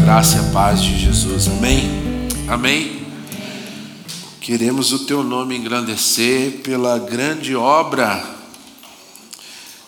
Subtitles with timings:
[0.00, 1.46] graça e a paz de Jesus.
[1.48, 1.90] Amém?
[2.48, 3.06] Amém?
[4.40, 8.24] Queremos o teu nome engrandecer pela grande obra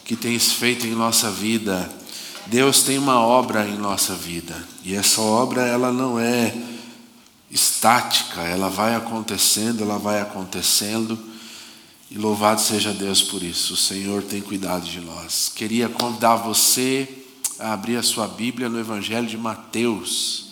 [0.05, 1.91] que tens feito em nossa vida.
[2.47, 6.55] Deus tem uma obra em nossa vida e essa obra ela não é
[7.51, 11.19] estática, ela vai acontecendo, ela vai acontecendo.
[12.11, 13.73] E louvado seja Deus por isso.
[13.73, 15.51] O Senhor tem cuidado de nós.
[15.55, 17.22] Queria convidar você
[17.63, 20.47] a abrir a sua Bíblia no Evangelho de Mateus.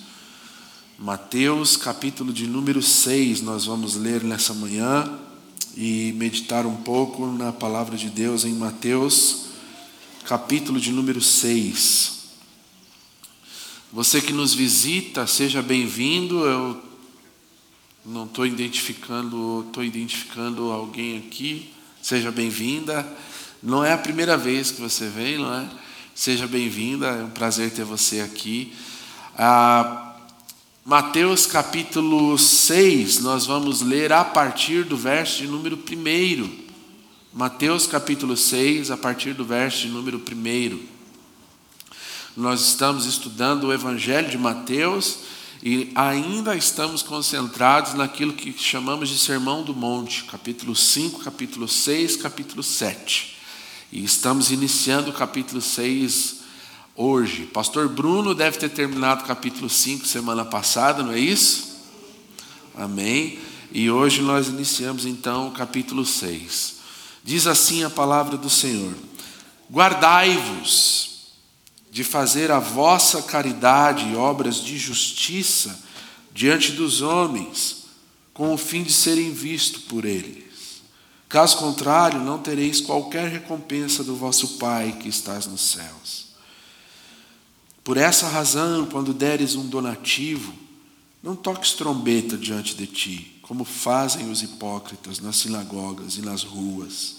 [0.97, 5.19] Mateus, capítulo de número 6, nós vamos ler nessa manhã
[5.77, 9.47] e meditar um pouco na palavra de Deus em Mateus,
[10.25, 12.21] capítulo de número 6.
[13.93, 16.47] Você que nos visita, seja bem-vindo.
[16.47, 16.81] Eu
[18.07, 21.73] não estou identificando, estou identificando alguém aqui.
[22.01, 23.05] Seja bem-vinda.
[23.61, 25.90] Não é a primeira vez que você vem, não é?
[26.21, 28.75] Seja bem-vinda, é um prazer ter você aqui.
[29.39, 30.17] Ah,
[30.85, 36.51] Mateus capítulo 6, nós vamos ler a partir do verso de número 1.
[37.33, 40.81] Mateus capítulo 6, a partir do verso de número 1.
[42.37, 45.21] Nós estamos estudando o Evangelho de Mateus
[45.63, 52.19] e ainda estamos concentrados naquilo que chamamos de Sermão do Monte, capítulo 5, capítulo 6,
[52.19, 53.40] capítulo 7.
[53.93, 56.37] E estamos iniciando o capítulo 6
[56.95, 57.47] hoje.
[57.47, 61.77] Pastor Bruno deve ter terminado o capítulo 5 semana passada, não é isso?
[62.77, 63.41] Amém.
[63.73, 66.77] E hoje nós iniciamos então o capítulo 6.
[67.25, 68.95] Diz assim a palavra do Senhor:
[69.69, 71.33] Guardai-vos
[71.91, 75.77] de fazer a vossa caridade e obras de justiça
[76.33, 77.87] diante dos homens,
[78.33, 80.50] com o fim de serem vistos por eles.
[81.31, 86.27] Caso contrário, não tereis qualquer recompensa do vosso Pai que estás nos céus.
[87.85, 90.53] Por essa razão, quando deres um donativo,
[91.23, 97.19] não toques trombeta diante de ti, como fazem os hipócritas nas sinagogas e nas ruas,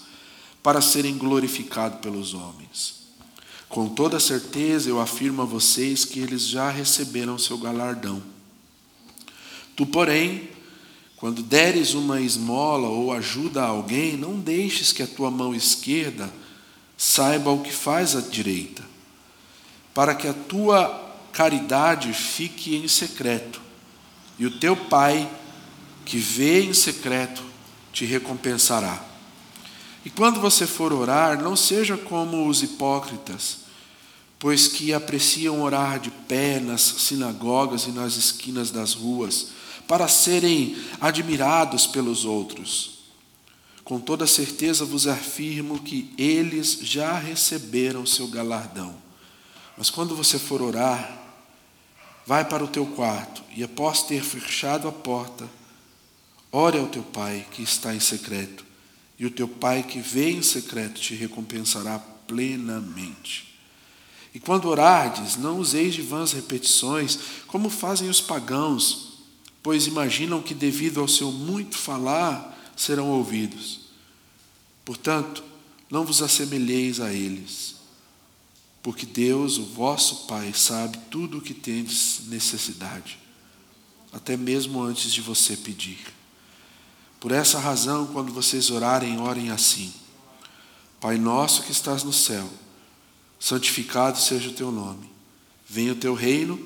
[0.62, 2.96] para serem glorificados pelos homens.
[3.66, 8.22] Com toda certeza eu afirmo a vocês que eles já receberam seu galardão.
[9.74, 10.50] Tu, porém,
[11.22, 16.28] quando deres uma esmola ou ajuda a alguém, não deixes que a tua mão esquerda
[16.98, 18.82] saiba o que faz a direita,
[19.94, 23.62] para que a tua caridade fique em secreto,
[24.36, 25.30] e o teu Pai,
[26.04, 27.40] que vê em secreto,
[27.92, 29.00] te recompensará.
[30.04, 33.58] E quando você for orar, não seja como os hipócritas,
[34.40, 39.61] pois que apreciam orar de pé nas sinagogas e nas esquinas das ruas,
[39.92, 43.00] para serem admirados pelos outros.
[43.84, 48.96] Com toda certeza vos afirmo que eles já receberam seu galardão.
[49.76, 51.22] Mas quando você for orar,
[52.26, 55.46] vai para o teu quarto e após ter fechado a porta,
[56.50, 58.64] ore ao teu pai que está em secreto,
[59.18, 63.58] e o teu pai que vê em secreto te recompensará plenamente.
[64.32, 69.11] E quando orardes, não useis de vãs repetições, como fazem os pagãos
[69.62, 73.80] pois imaginam que, devido ao seu muito falar, serão ouvidos.
[74.84, 75.44] Portanto,
[75.90, 77.76] não vos assemelheis a eles,
[78.82, 83.18] porque Deus, o vosso Pai, sabe tudo o que tendes necessidade,
[84.12, 86.00] até mesmo antes de você pedir.
[87.20, 89.92] Por essa razão, quando vocês orarem, orem assim:
[91.00, 92.50] Pai nosso que estás no céu,
[93.38, 95.08] santificado seja o teu nome,
[95.68, 96.58] venha o teu reino,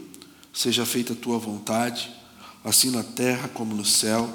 [0.55, 2.17] seja feita a tua vontade
[2.67, 4.29] assim na terra como no céu.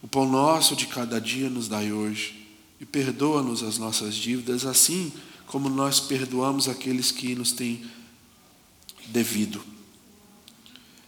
[0.00, 2.46] O pão nosso de cada dia nos dai hoje,
[2.80, 5.12] e perdoa-nos as nossas dívidas, assim
[5.46, 7.84] como nós perdoamos aqueles que nos têm
[9.08, 9.60] devido.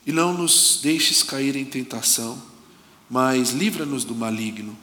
[0.04, 2.40] E não nos deixes cair em tentação,
[3.08, 4.76] mas livra-nos do maligno,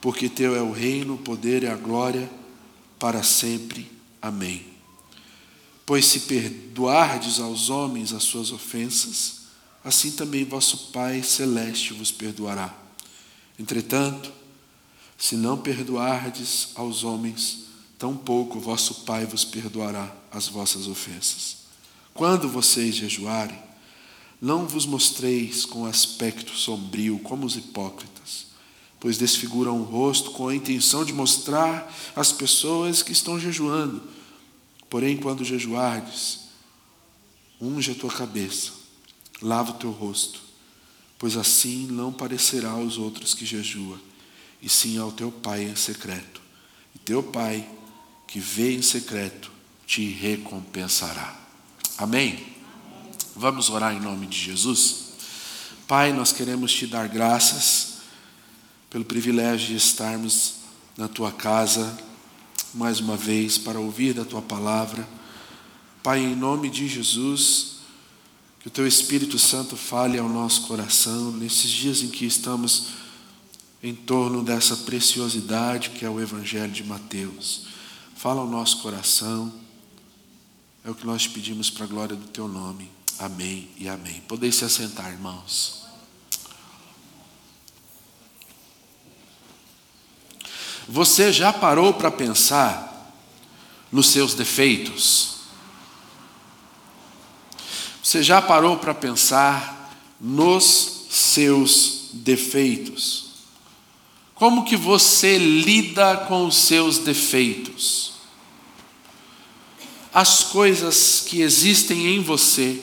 [0.00, 2.30] porque teu é o reino, o poder e a glória
[2.98, 3.90] para sempre.
[4.22, 4.64] Amém.
[5.84, 9.39] Pois se perdoardes aos homens as suas ofensas,
[9.84, 12.74] assim também vosso Pai celeste vos perdoará.
[13.58, 14.32] Entretanto,
[15.18, 17.64] se não perdoardes aos homens,
[17.98, 21.58] tampouco vosso Pai vos perdoará as vossas ofensas.
[22.14, 23.58] Quando vocês jejuarem,
[24.40, 28.46] não vos mostreis com aspecto sombrio como os hipócritas,
[28.98, 34.02] pois desfiguram o rosto com a intenção de mostrar às pessoas que estão jejuando.
[34.88, 36.40] Porém, quando jejuardes,
[37.60, 38.79] unge a tua cabeça
[39.40, 40.40] lava o teu rosto,
[41.18, 44.00] pois assim não parecerá aos outros que jejua,
[44.62, 46.40] e sim ao teu Pai em secreto.
[46.94, 47.68] E teu Pai,
[48.26, 49.50] que vê em secreto,
[49.86, 51.36] te recompensará.
[51.98, 52.46] Amém?
[53.34, 55.10] Vamos orar em nome de Jesus?
[55.86, 57.94] Pai, nós queremos te dar graças
[58.88, 60.54] pelo privilégio de estarmos
[60.96, 61.98] na tua casa
[62.72, 65.08] mais uma vez para ouvir da tua palavra.
[66.02, 67.79] Pai, em nome de Jesus,
[68.60, 72.88] que o teu Espírito Santo fale ao nosso coração nesses dias em que estamos
[73.82, 77.66] em torno dessa preciosidade que é o Evangelho de Mateus.
[78.14, 79.50] Fala ao nosso coração,
[80.84, 82.90] é o que nós pedimos para a glória do teu nome.
[83.18, 84.22] Amém e amém.
[84.28, 85.80] Podeis se assentar, irmãos.
[90.86, 93.14] Você já parou para pensar
[93.90, 95.39] nos seus defeitos?
[98.02, 103.30] Você já parou para pensar nos seus defeitos?
[104.34, 108.12] Como que você lida com os seus defeitos?
[110.14, 112.82] As coisas que existem em você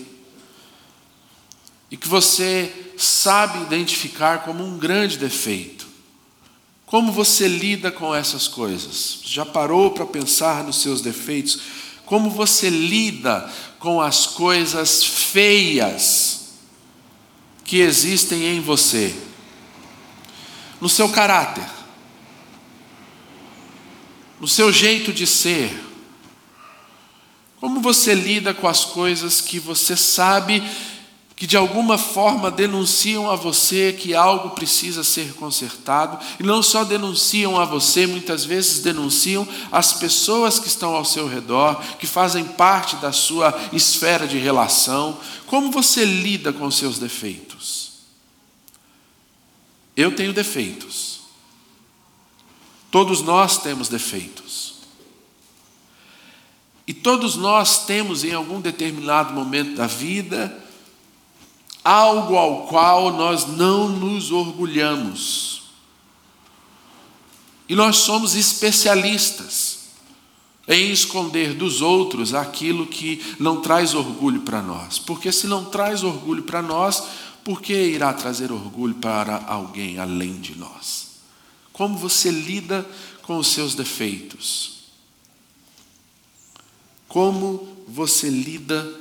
[1.90, 5.88] e que você sabe identificar como um grande defeito.
[6.86, 9.20] Como você lida com essas coisas?
[9.24, 11.60] Já parou para pensar nos seus defeitos?
[12.08, 16.54] Como você lida com as coisas feias
[17.66, 19.14] que existem em você?
[20.80, 21.68] No seu caráter,
[24.40, 25.84] no seu jeito de ser.
[27.60, 30.64] Como você lida com as coisas que você sabe
[31.38, 36.84] que de alguma forma denunciam a você que algo precisa ser consertado, e não só
[36.84, 42.44] denunciam a você, muitas vezes denunciam as pessoas que estão ao seu redor, que fazem
[42.44, 45.20] parte da sua esfera de relação.
[45.46, 47.92] Como você lida com seus defeitos?
[49.96, 51.20] Eu tenho defeitos.
[52.90, 54.74] Todos nós temos defeitos.
[56.88, 60.64] E todos nós temos em algum determinado momento da vida
[61.88, 65.62] algo ao qual nós não nos orgulhamos.
[67.70, 69.78] E nós somos especialistas
[70.68, 75.00] em esconder dos outros aquilo que não traz orgulho para nós.
[75.00, 77.04] Porque se não traz orgulho para nós,
[77.42, 81.08] por que irá trazer orgulho para alguém além de nós?
[81.72, 82.86] Como você lida
[83.22, 84.80] com os seus defeitos?
[87.08, 88.94] Como você lida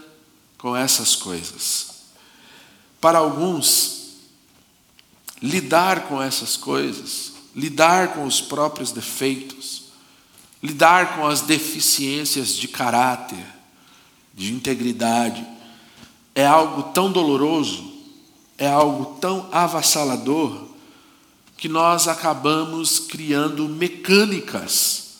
[0.56, 1.95] com essas coisas?
[3.06, 4.16] Para alguns,
[5.40, 9.84] lidar com essas coisas, lidar com os próprios defeitos,
[10.60, 13.46] lidar com as deficiências de caráter,
[14.34, 15.46] de integridade,
[16.34, 17.92] é algo tão doloroso,
[18.58, 20.66] é algo tão avassalador,
[21.56, 25.18] que nós acabamos criando mecânicas,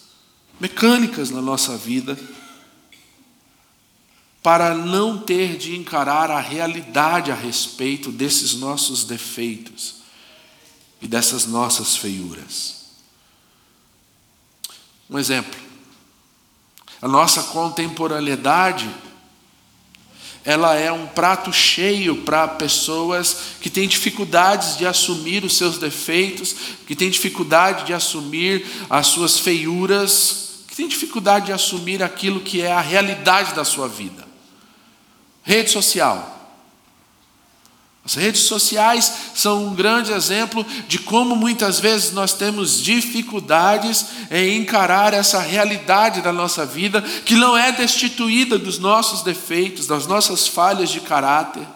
[0.58, 2.18] mecânicas na nossa vida
[4.46, 9.96] para não ter de encarar a realidade a respeito desses nossos defeitos
[11.02, 12.84] e dessas nossas feiuras.
[15.10, 15.58] Um exemplo.
[17.02, 18.88] A nossa contemporaneidade
[20.44, 26.54] ela é um prato cheio para pessoas que têm dificuldades de assumir os seus defeitos,
[26.86, 32.62] que têm dificuldade de assumir as suas feiuras, que têm dificuldade de assumir aquilo que
[32.62, 34.25] é a realidade da sua vida.
[35.46, 36.34] Rede social.
[38.04, 44.58] As redes sociais são um grande exemplo de como muitas vezes nós temos dificuldades em
[44.58, 50.46] encarar essa realidade da nossa vida, que não é destituída dos nossos defeitos, das nossas
[50.46, 51.66] falhas de caráter.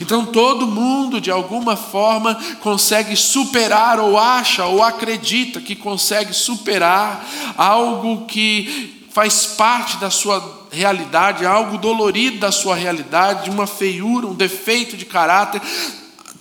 [0.00, 7.24] Então todo mundo, de alguma forma, consegue superar, ou acha, ou acredita que consegue superar
[7.56, 14.34] algo que faz parte da sua realidade, algo dolorido da sua realidade, uma feiura, um
[14.34, 15.62] defeito de caráter.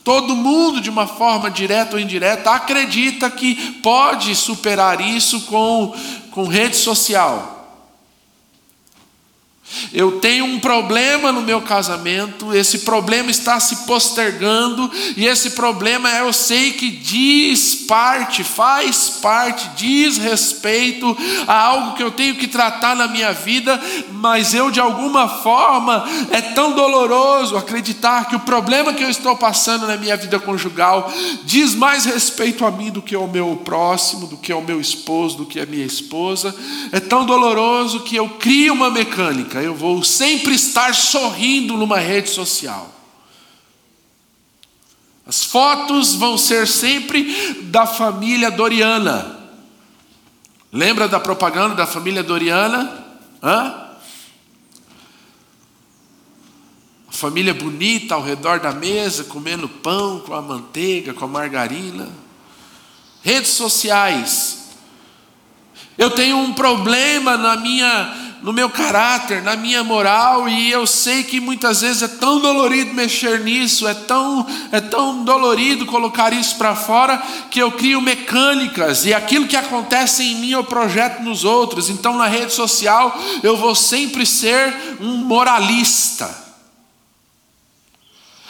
[0.04, 5.96] Todo mundo, de uma forma direta ou indireta, acredita que pode superar isso com,
[6.32, 7.55] com rede social.
[9.94, 16.10] Eu tenho um problema no meu casamento, esse problema está se postergando, e esse problema
[16.10, 21.16] eu sei que diz parte, faz parte, diz respeito
[21.48, 23.80] a algo que eu tenho que tratar na minha vida,
[24.12, 29.36] mas eu de alguma forma é tão doloroso acreditar que o problema que eu estou
[29.36, 31.12] passando na minha vida conjugal
[31.44, 35.38] diz mais respeito a mim do que ao meu próximo, do que ao meu esposo,
[35.38, 36.56] do que à minha esposa.
[36.92, 42.30] É tão doloroso que eu crio uma mecânica eu vou sempre estar sorrindo numa rede
[42.30, 42.90] social.
[45.26, 49.40] As fotos vão ser sempre da família Doriana.
[50.72, 53.06] Lembra da propaganda da família Doriana?
[53.42, 53.86] Hã?
[57.16, 62.10] família bonita ao redor da mesa, comendo pão com a manteiga, com a margarina.
[63.24, 64.66] Redes sociais.
[65.98, 71.24] Eu tenho um problema na minha no meu caráter, na minha moral, e eu sei
[71.24, 76.56] que muitas vezes é tão dolorido mexer nisso, é tão, é tão dolorido colocar isso
[76.56, 77.18] para fora,
[77.50, 81.90] que eu crio mecânicas, e aquilo que acontece em mim eu projeto nos outros.
[81.90, 86.30] Então na rede social eu vou sempre ser um moralista.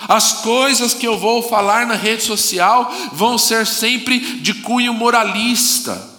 [0.09, 6.14] As coisas que eu vou falar na rede social vão ser sempre de cunho moralista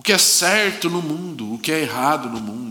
[0.00, 2.69] o que é certo no mundo, o que é errado no mundo.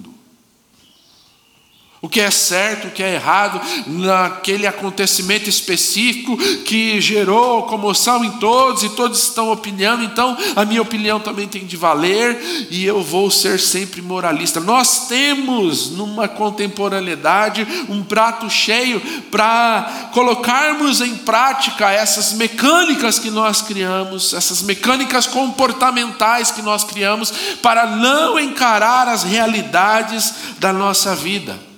[2.01, 8.31] O que é certo, o que é errado naquele acontecimento específico que gerou comoção em
[8.39, 13.03] todos e todos estão opinando, então a minha opinião também tem de valer e eu
[13.03, 14.61] vou ser sempre moralista.
[14.61, 23.61] Nós temos numa contemporaneidade um prato cheio para colocarmos em prática essas mecânicas que nós
[23.61, 31.68] criamos, essas mecânicas comportamentais que nós criamos para não encarar as realidades da nossa vida.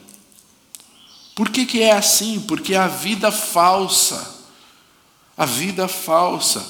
[1.35, 2.39] Por que, que é assim?
[2.41, 4.43] Porque a vida falsa,
[5.37, 6.65] a vida falsa,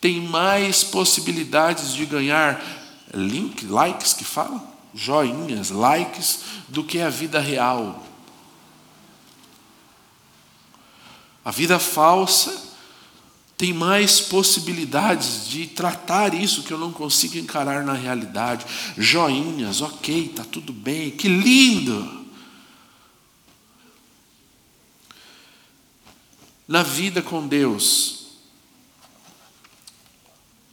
[0.00, 2.62] tem mais possibilidades de ganhar
[3.12, 4.62] link, likes que falam,
[4.94, 8.04] joinhas, likes, do que a vida real.
[11.44, 12.67] A vida falsa
[13.58, 18.64] tem mais possibilidades de tratar isso que eu não consigo encarar na realidade.
[18.96, 22.24] Joinhas, ok, está tudo bem, que lindo.
[26.68, 28.26] Na vida com Deus,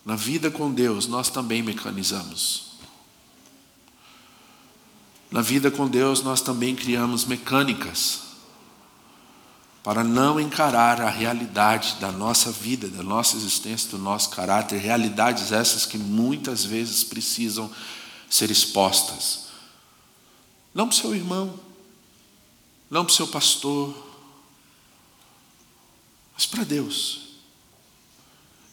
[0.06, 2.76] na vida com Deus, nós também mecanizamos.
[5.32, 8.25] Na vida com Deus, nós também criamos mecânicas
[9.86, 15.52] para não encarar a realidade da nossa vida, da nossa existência, do nosso caráter, realidades
[15.52, 17.70] essas que muitas vezes precisam
[18.28, 19.46] ser expostas.
[20.74, 21.60] Não para o seu irmão,
[22.90, 23.96] não para o seu pastor,
[26.34, 27.20] mas para Deus.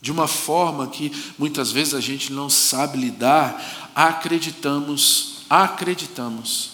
[0.00, 6.70] De uma forma que muitas vezes a gente não sabe lidar, acreditamos, acreditamos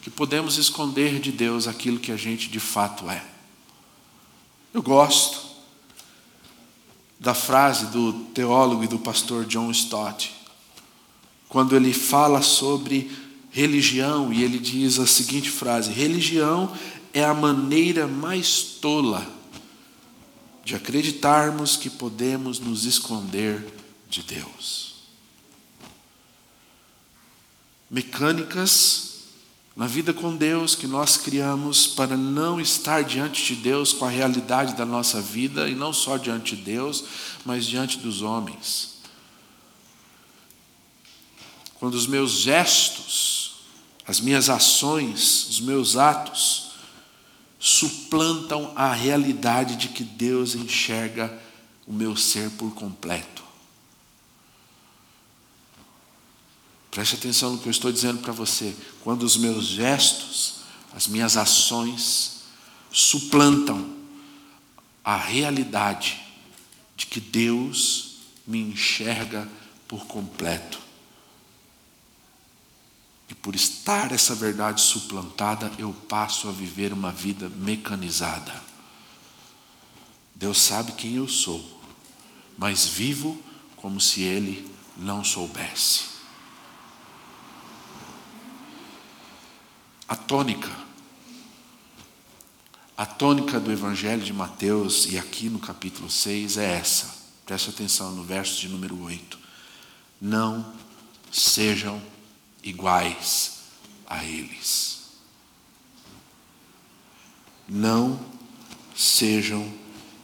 [0.00, 3.32] que podemos esconder de Deus aquilo que a gente de fato é.
[4.72, 5.46] Eu gosto
[7.20, 10.34] da frase do teólogo e do pastor John Stott,
[11.48, 13.10] quando ele fala sobre
[13.50, 16.74] religião e ele diz a seguinte frase: religião
[17.12, 19.26] é a maneira mais tola
[20.64, 23.64] de acreditarmos que podemos nos esconder
[24.08, 24.94] de Deus.
[27.90, 29.11] Mecânicas
[29.74, 34.10] na vida com Deus que nós criamos para não estar diante de Deus com a
[34.10, 37.04] realidade da nossa vida, e não só diante de Deus,
[37.44, 38.98] mas diante dos homens.
[41.80, 43.54] Quando os meus gestos,
[44.06, 46.72] as minhas ações, os meus atos,
[47.58, 51.32] suplantam a realidade de que Deus enxerga
[51.86, 53.41] o meu ser por completo.
[56.92, 58.76] Preste atenção no que eu estou dizendo para você.
[59.02, 60.56] Quando os meus gestos,
[60.94, 62.42] as minhas ações
[62.92, 63.96] suplantam
[65.02, 66.20] a realidade
[66.94, 69.48] de que Deus me enxerga
[69.88, 70.78] por completo.
[73.26, 78.62] E por estar essa verdade suplantada, eu passo a viver uma vida mecanizada.
[80.34, 81.80] Deus sabe quem eu sou,
[82.58, 83.42] mas vivo
[83.76, 86.11] como se Ele não soubesse.
[90.12, 90.70] A tônica,
[92.94, 97.14] a tônica do Evangelho de Mateus, e aqui no capítulo 6, é essa.
[97.46, 99.38] Preste atenção no verso de número 8.
[100.20, 100.70] Não
[101.32, 101.98] sejam
[102.62, 103.60] iguais
[104.06, 105.04] a eles.
[107.66, 108.20] Não
[108.94, 109.66] sejam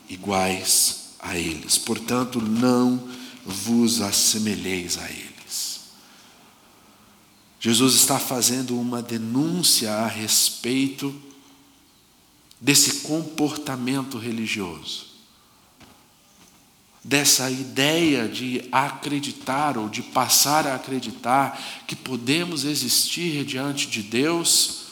[0.07, 1.79] iguais a eles.
[1.79, 3.09] Portanto, não
[3.43, 5.28] vos assemelheis a eles.
[7.61, 11.15] Jesus está fazendo uma denúncia a respeito
[12.61, 15.07] desse comportamento religioso,
[17.03, 24.89] dessa ideia de acreditar ou de passar a acreditar que podemos existir diante de Deus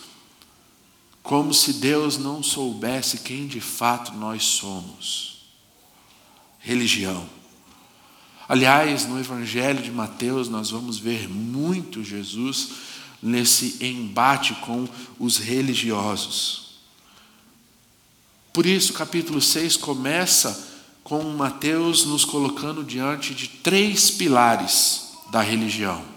[1.23, 5.41] como se Deus não soubesse quem de fato nós somos.
[6.61, 7.36] Religião.
[8.49, 12.69] Aliás, no Evangelho de Mateus, nós vamos ver muito Jesus
[13.23, 14.89] nesse embate com
[15.19, 16.77] os religiosos.
[18.53, 26.16] Por isso, capítulo 6 começa com Mateus nos colocando diante de três pilares da religião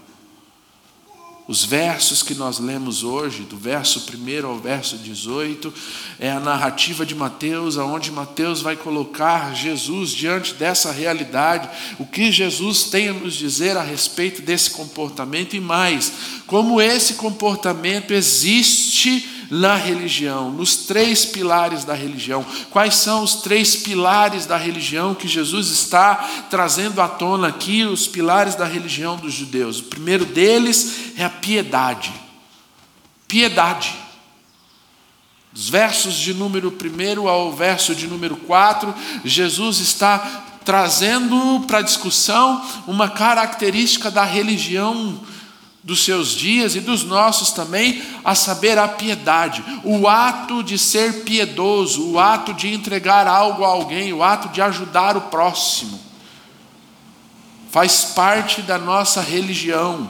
[1.50, 5.74] os versos que nós lemos hoje, do verso 1 ao verso 18,
[6.20, 12.32] é a narrativa de Mateus, aonde Mateus vai colocar Jesus diante dessa realidade, o que
[12.32, 16.14] Jesus tem a nos dizer a respeito desse comportamento e mais,
[16.46, 22.46] como esse comportamento existe na religião, nos três pilares da religião.
[22.70, 26.16] Quais são os três pilares da religião que Jesus está
[26.50, 29.80] trazendo à tona aqui, os pilares da religião dos judeus?
[29.80, 32.14] O primeiro deles é a piedade.
[33.28, 33.96] Piedade.
[35.52, 38.94] Dos versos de número 1 ao verso de número 4,
[39.26, 45.20] Jesus está trazendo para a discussão uma característica da religião
[45.90, 51.24] dos seus dias e dos nossos também, a saber, a piedade, o ato de ser
[51.24, 56.00] piedoso, o ato de entregar algo a alguém, o ato de ajudar o próximo.
[57.72, 60.08] Faz parte da nossa religião.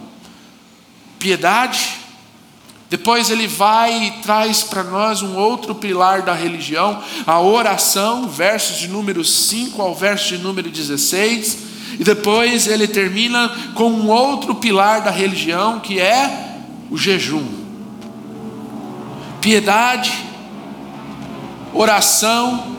[1.17, 1.97] Piedade.
[2.89, 8.79] Depois ele vai e traz para nós um outro pilar da religião, a oração, versos
[8.79, 14.55] de número 5 ao verso de número 16 e depois ele termina com um outro
[14.55, 16.57] pilar da religião que é
[16.89, 17.47] o jejum.
[19.41, 20.11] Piedade,
[21.73, 22.75] oração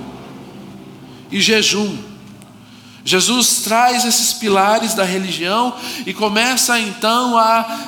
[1.30, 1.96] e jejum.
[3.04, 5.74] Jesus traz esses pilares da religião
[6.06, 7.78] e começa então a,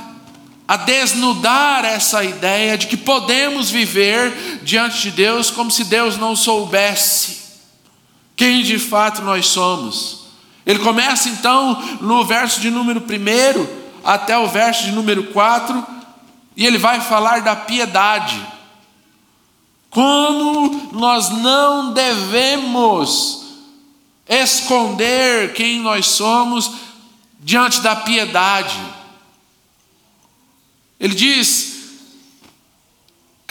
[0.66, 6.34] a desnudar essa ideia de que podemos viver diante de Deus como se Deus não
[6.34, 7.42] soubesse
[8.34, 10.21] quem de fato nós somos.
[10.64, 15.86] Ele começa então no verso de número 1 até o verso de número 4,
[16.56, 18.40] e ele vai falar da piedade.
[19.90, 23.42] Como nós não devemos
[24.28, 26.70] esconder quem nós somos
[27.40, 28.78] diante da piedade.
[30.98, 31.81] Ele diz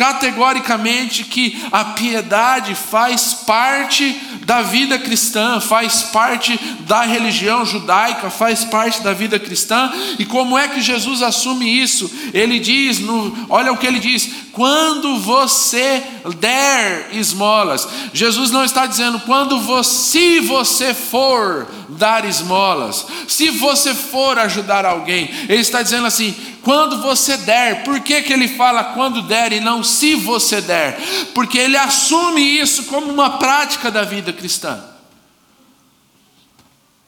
[0.01, 8.65] categoricamente que a piedade faz parte da vida cristã, faz parte da religião judaica, faz
[8.65, 9.93] parte da vida cristã.
[10.17, 12.11] E como é que Jesus assume isso?
[12.33, 16.03] Ele diz, no, olha o que ele diz: quando você
[16.39, 17.87] der esmolas.
[18.11, 24.85] Jesus não está dizendo quando você, se você for dar esmolas, se você for ajudar
[24.85, 25.29] alguém.
[25.49, 29.59] Ele está dizendo assim: quando você der, por que, que ele fala quando der e
[29.59, 30.99] não se você der?
[31.33, 34.83] Porque ele assume isso como uma prática da vida cristã.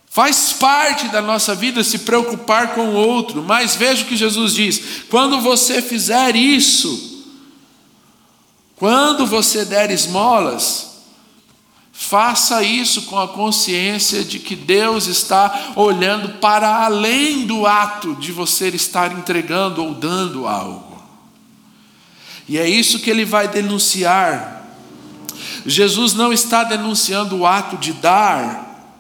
[0.10, 4.54] Faz parte da nossa vida se preocupar com o outro, mas veja o que Jesus
[4.54, 7.26] diz: quando você fizer isso,
[8.76, 10.93] quando você der esmolas,
[12.04, 18.34] Faça isso com a consciência de que Deus está olhando para além do ato de
[18.34, 21.02] você estar entregando ou dando algo.
[22.48, 24.68] E é isso que ele vai denunciar.
[25.66, 29.00] Jesus não está denunciando o ato de dar,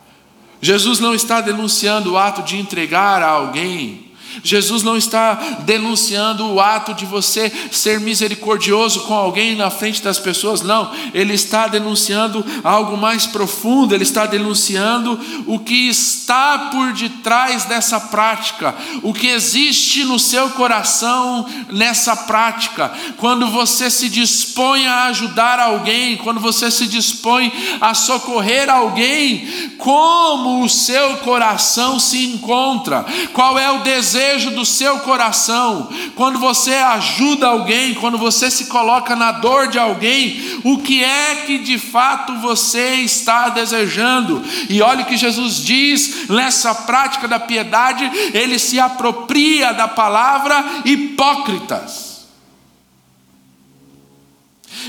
[0.61, 4.02] Jesus não está denunciando o ato de entregar a alguém,
[4.41, 10.17] Jesus não está denunciando o ato de você ser misericordioso com alguém na frente das
[10.17, 10.91] pessoas, não.
[11.13, 17.99] Ele está denunciando algo mais profundo, ele está denunciando o que está por detrás dessa
[17.99, 22.91] prática, o que existe no seu coração nessa prática.
[23.17, 30.63] Quando você se dispõe a ajudar alguém, quando você se dispõe a socorrer alguém, como
[30.63, 36.73] o seu coração se encontra, qual é o desejo desejo do seu coração, quando você
[36.73, 41.77] ajuda alguém, quando você se coloca na dor de alguém, o que é que de
[41.77, 44.41] fato você está desejando?
[44.69, 50.63] E olha o que Jesus diz nessa prática da piedade, ele se apropria da palavra
[50.85, 52.13] hipócritas.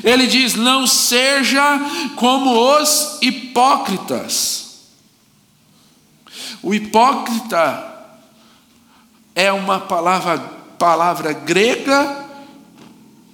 [0.02, 1.80] Ele diz: não seja
[2.16, 4.64] como os hipócritas.
[6.62, 7.93] O hipócrita
[9.34, 10.38] é uma palavra,
[10.78, 12.24] palavra grega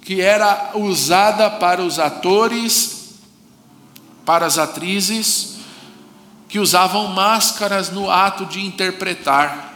[0.01, 3.19] que era usada para os atores,
[4.25, 5.57] para as atrizes,
[6.49, 9.71] que usavam máscaras no ato de interpretar.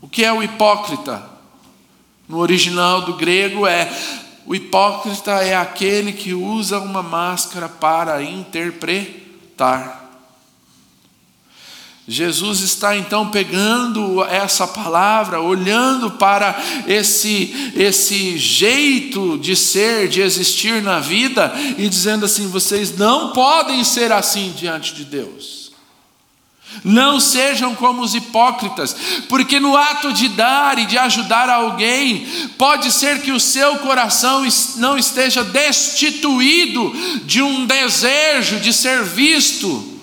[0.00, 1.22] O que é o hipócrita?
[2.28, 3.90] No original do grego é
[4.46, 10.05] o hipócrita é aquele que usa uma máscara para interpretar.
[12.08, 20.80] Jesus está então pegando essa palavra, olhando para esse esse jeito de ser, de existir
[20.82, 25.66] na vida e dizendo assim: vocês não podem ser assim diante de Deus.
[26.84, 28.94] Não sejam como os hipócritas,
[29.28, 32.26] porque no ato de dar e de ajudar alguém,
[32.58, 36.92] pode ser que o seu coração não esteja destituído
[37.24, 39.95] de um desejo de ser visto,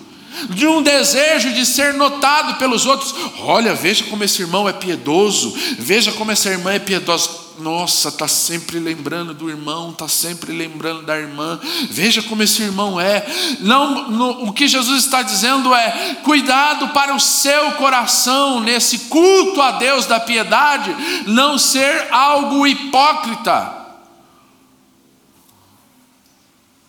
[0.50, 3.14] de um desejo de ser notado pelos outros.
[3.40, 8.26] Olha, veja como esse irmão é piedoso, veja como essa irmã é piedosa nossa, está
[8.26, 11.58] sempre lembrando do irmão, está sempre lembrando da irmã.
[11.88, 13.24] Veja como esse irmão é.
[13.60, 19.60] Não, no, o que Jesus está dizendo é: cuidado para o seu coração nesse culto
[19.62, 20.94] a Deus da piedade,
[21.26, 23.83] não ser algo hipócrita.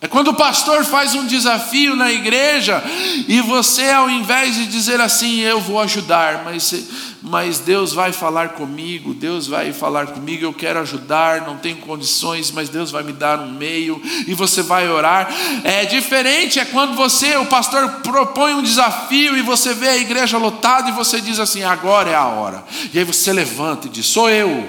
[0.02, 2.84] É quando o pastor faz um desafio na igreja
[3.30, 6.74] e você, ao invés de dizer assim, eu vou ajudar, mas,
[7.22, 12.52] mas Deus vai falar comigo, Deus vai falar comigo, eu quero ajudar, não tenho condições,
[12.52, 15.34] mas Deus vai me dar um meio e você vai orar.
[15.64, 20.38] É diferente, é quando você, o pastor, propõe um desafio e você vê a igreja
[20.38, 22.66] lotada e você diz assim, agora é a hora.
[22.94, 24.68] E aí você levanta e diz, sou eu,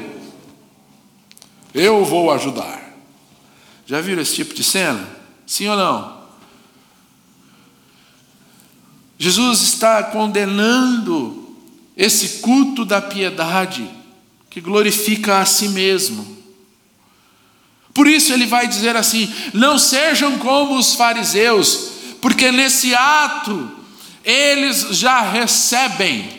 [1.75, 2.81] eu vou ajudar.
[3.85, 5.16] Já viram esse tipo de cena?
[5.47, 6.17] Sim ou não?
[9.19, 11.57] Jesus está condenando
[11.97, 13.89] esse culto da piedade
[14.51, 16.37] que glorifica a si mesmo.
[17.95, 23.71] Por isso ele vai dizer assim: não sejam como os fariseus, porque nesse ato
[24.23, 26.36] eles já recebem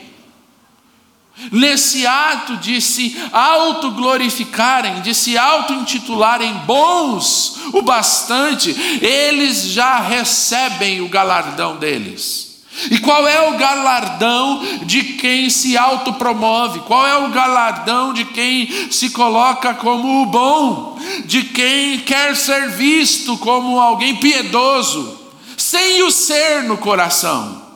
[1.52, 11.10] Nesse ato de se autoglorificarem, de se auto-intitularem bons o bastante, eles já recebem o
[11.10, 12.48] galardão deles.
[12.92, 16.80] E qual é o galardão de quem se autopromove?
[16.82, 21.00] Qual é o galardão de quem se coloca como o bom?
[21.26, 25.20] De quem quer ser visto como alguém piedoso,
[25.56, 27.67] sem o ser no coração?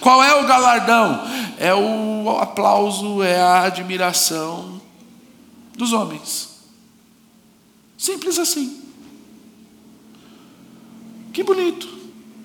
[0.00, 1.22] Qual é o galardão?
[1.58, 4.80] É o aplauso, é a admiração
[5.76, 6.50] dos homens.
[7.96, 8.80] Simples assim.
[11.32, 11.88] Que bonito,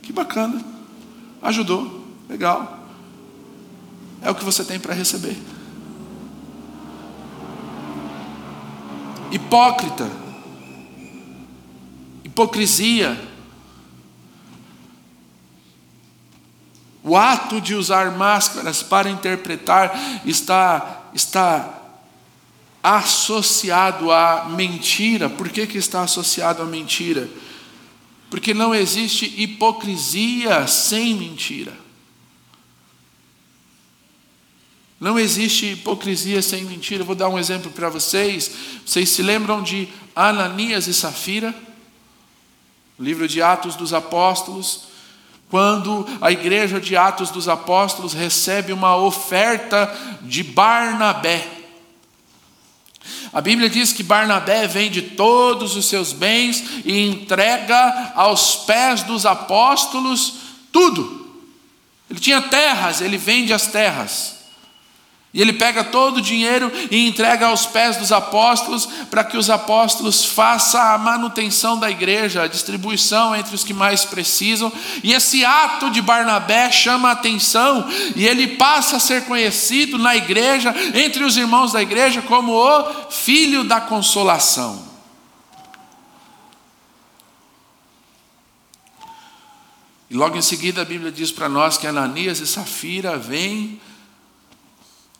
[0.02, 0.64] que bacana.
[1.42, 2.80] Ajudou, legal.
[4.22, 5.38] É o que você tem para receber.
[9.32, 10.10] Hipócrita,
[12.24, 13.35] hipocrisia
[17.08, 21.84] O ato de usar máscaras para interpretar está, está
[22.82, 25.30] associado à mentira.
[25.30, 27.30] Por que, que está associado à mentira?
[28.28, 31.78] Porque não existe hipocrisia sem mentira.
[35.00, 37.04] Não existe hipocrisia sem mentira.
[37.04, 38.50] vou dar um exemplo para vocês.
[38.84, 41.54] Vocês se lembram de Ananias e Safira?
[42.98, 44.95] livro de Atos dos Apóstolos
[45.50, 51.48] quando a igreja de Atos dos Apóstolos recebe uma oferta de Barnabé.
[53.32, 59.26] A Bíblia diz que Barnabé vende todos os seus bens e entrega aos pés dos
[59.26, 60.36] apóstolos
[60.72, 61.26] tudo.
[62.10, 64.35] Ele tinha terras, ele vende as terras.
[65.36, 69.50] E ele pega todo o dinheiro e entrega aos pés dos apóstolos para que os
[69.50, 74.72] apóstolos façam a manutenção da igreja, a distribuição entre os que mais precisam.
[75.04, 80.16] E esse ato de Barnabé chama a atenção e ele passa a ser conhecido na
[80.16, 84.82] igreja, entre os irmãos da igreja, como o filho da consolação.
[90.10, 93.82] E logo em seguida a Bíblia diz para nós que Ananias e Safira vêm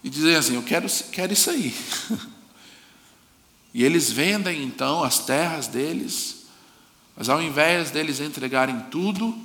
[0.06, 1.76] e dizem assim: Eu quero, quero isso aí.
[3.74, 6.46] E eles vendem então as terras deles,
[7.14, 9.38] mas ao invés deles entregarem tudo,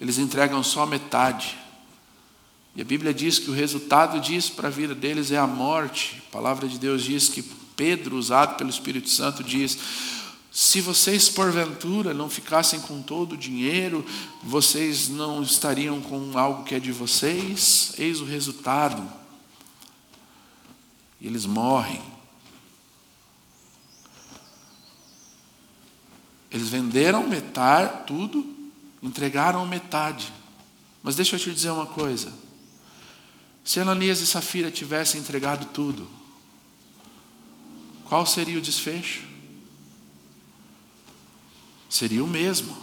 [0.00, 1.56] eles entregam só metade.
[2.74, 6.24] E a Bíblia diz que o resultado disso para a vida deles é a morte.
[6.26, 7.40] A palavra de Deus diz que
[7.76, 9.78] Pedro, usado pelo Espírito Santo, diz:
[10.50, 14.04] se vocês porventura não ficassem com todo o dinheiro,
[14.42, 17.92] vocês não estariam com algo que é de vocês?
[17.96, 19.22] Eis o resultado
[21.24, 22.02] e eles morrem.
[26.50, 28.44] Eles venderam metade, tudo,
[29.02, 30.30] entregaram metade.
[31.02, 32.30] Mas deixa eu te dizer uma coisa.
[33.64, 36.06] Se Ananias e Safira tivessem entregado tudo,
[38.04, 39.22] qual seria o desfecho?
[41.88, 42.76] Seria o mesmo.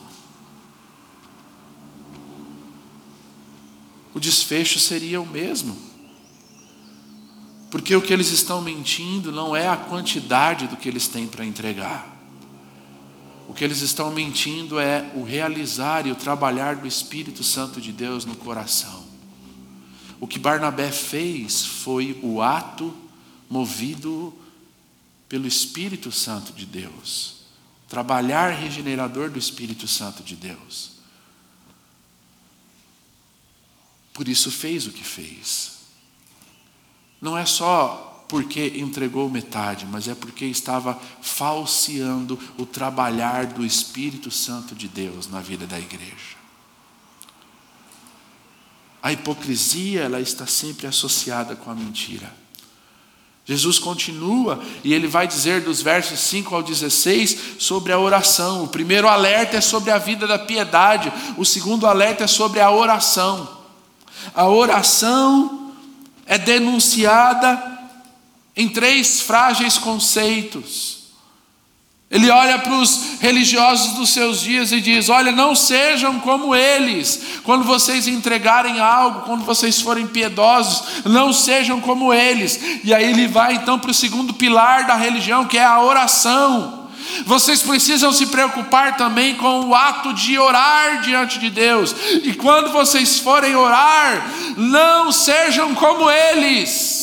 [4.16, 5.91] O desfecho seria o mesmo.
[7.72, 11.46] Porque o que eles estão mentindo não é a quantidade do que eles têm para
[11.46, 12.06] entregar.
[13.48, 17.94] O que eles estão mentindo é o realizar e o trabalhar do Espírito Santo de
[17.94, 19.06] Deus no coração.
[20.20, 22.94] O que Barnabé fez foi o ato
[23.50, 24.34] movido
[25.30, 27.46] pelo Espírito Santo de Deus.
[27.88, 30.92] Trabalhar regenerador do Espírito Santo de Deus.
[34.14, 35.81] Por isso fez o que fez.
[37.22, 44.32] Não é só porque entregou metade, mas é porque estava falseando o trabalhar do Espírito
[44.32, 46.42] Santo de Deus na vida da igreja.
[49.04, 52.34] A hipocrisia, ela está sempre associada com a mentira.
[53.44, 58.64] Jesus continua e ele vai dizer dos versos 5 ao 16 sobre a oração.
[58.64, 62.72] O primeiro alerta é sobre a vida da piedade, o segundo alerta é sobre a
[62.72, 63.60] oração.
[64.34, 65.61] A oração
[66.32, 67.62] é denunciada
[68.56, 71.00] em três frágeis conceitos.
[72.10, 77.42] Ele olha para os religiosos dos seus dias e diz: Olha, não sejam como eles.
[77.44, 82.80] Quando vocês entregarem algo, quando vocês forem piedosos, não sejam como eles.
[82.82, 86.81] E aí ele vai então para o segundo pilar da religião, que é a oração.
[87.26, 91.96] Vocês precisam se preocupar também com o ato de orar diante de Deus.
[92.24, 97.02] E quando vocês forem orar, não sejam como eles.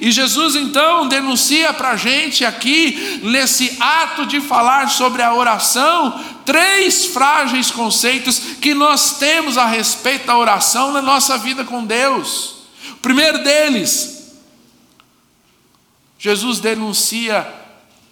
[0.00, 6.22] E Jesus então denuncia para a gente aqui, nesse ato de falar sobre a oração,
[6.44, 12.56] três frágeis conceitos que nós temos a respeito da oração na nossa vida com Deus.
[12.92, 14.34] O primeiro deles,
[16.18, 17.59] Jesus denuncia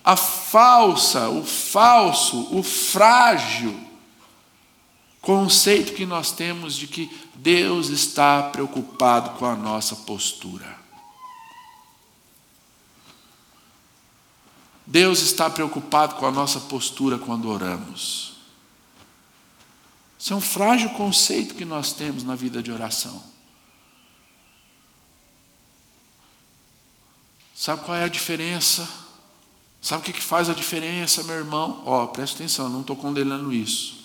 [0.08, 3.78] a falsa, o falso, o frágil
[5.20, 10.78] conceito que nós temos de que Deus está preocupado com a nossa postura.
[14.86, 18.32] Deus está preocupado com a nossa postura quando oramos.
[20.18, 23.22] Isso é um frágil conceito que nós temos na vida de oração.
[27.54, 29.06] Sabe qual é a diferença?
[29.80, 31.82] Sabe o que faz a diferença, meu irmão?
[31.86, 33.98] Ó, oh, presta atenção, não estou condenando isso.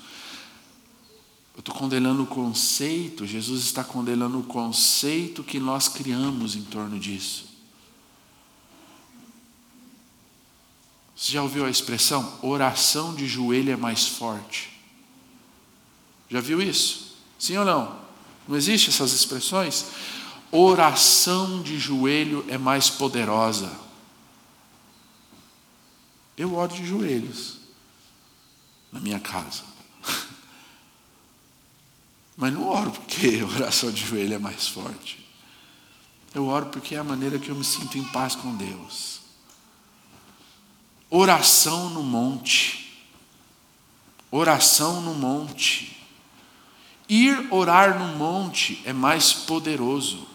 [1.56, 7.00] Eu estou condenando o conceito, Jesus está condenando o conceito que nós criamos em torno
[7.00, 7.54] disso.
[11.16, 14.72] Você já ouviu a expressão oração de joelho é mais forte?
[16.30, 17.16] Já viu isso?
[17.38, 18.00] Sim ou não?
[18.48, 19.86] Não existe essas expressões?
[20.52, 23.72] Oração de joelho é mais poderosa.
[26.38, 27.58] Eu oro de joelhos
[28.92, 29.64] na minha casa.
[32.36, 35.24] Mas não oro porque a oração de joelho é mais forte.
[36.34, 39.22] Eu oro porque é a maneira que eu me sinto em paz com Deus.
[41.10, 43.06] Oração no monte.
[44.32, 46.04] Oração no monte.
[47.08, 50.28] Ir orar no monte é mais poderoso.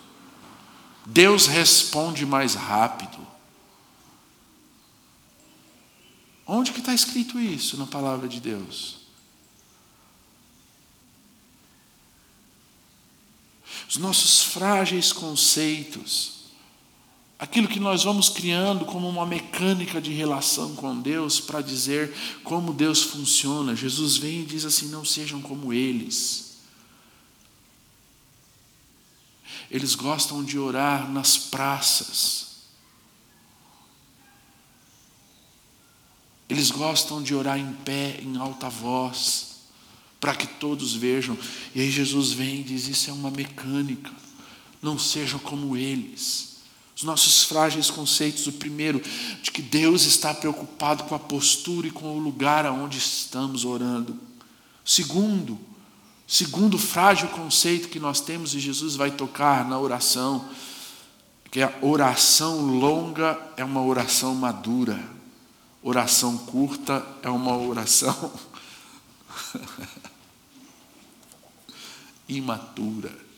[1.04, 3.26] Deus responde mais rápido.
[6.48, 8.96] Onde que está escrito isso na palavra de Deus?
[13.88, 16.38] Os nossos frágeis conceitos
[17.38, 22.72] aquilo que nós vamos criando como uma mecânica de relação com Deus para dizer como
[22.72, 23.76] Deus funciona.
[23.76, 26.48] Jesus vem e diz assim: não sejam como eles.
[29.70, 32.47] Eles gostam de orar nas praças.
[36.48, 39.58] Eles gostam de orar em pé, em alta voz,
[40.18, 41.36] para que todos vejam.
[41.74, 44.10] E aí Jesus vem e diz: Isso é uma mecânica.
[44.80, 46.48] Não sejam como eles
[46.98, 48.48] os nossos frágeis conceitos.
[48.48, 49.00] O primeiro,
[49.40, 54.18] de que Deus está preocupado com a postura e com o lugar aonde estamos orando.
[54.84, 55.56] Segundo,
[56.26, 60.48] segundo frágil conceito que nós temos e Jesus vai tocar na oração,
[61.52, 64.98] que a oração longa é uma oração madura,
[65.82, 68.32] oração curta é uma oração
[72.28, 73.28] imatura.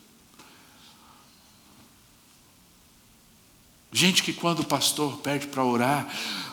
[3.92, 6.08] Gente que quando o pastor pede para orar,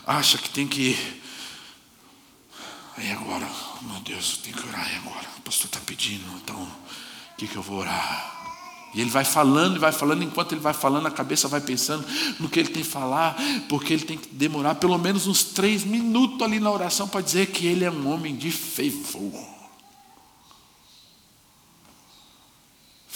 [0.05, 0.95] acha que tem que.
[2.97, 3.47] Aí agora,
[3.81, 5.27] meu Deus, tem que orar aí agora.
[5.37, 8.36] O pastor está pedindo, então o que, que eu vou orar?
[8.97, 12.05] E ele vai falando, e vai falando, enquanto ele vai falando, a cabeça vai pensando
[12.39, 13.37] no que ele tem que falar,
[13.69, 17.47] porque ele tem que demorar pelo menos uns três minutos ali na oração para dizer
[17.47, 19.57] que ele é um homem de favor.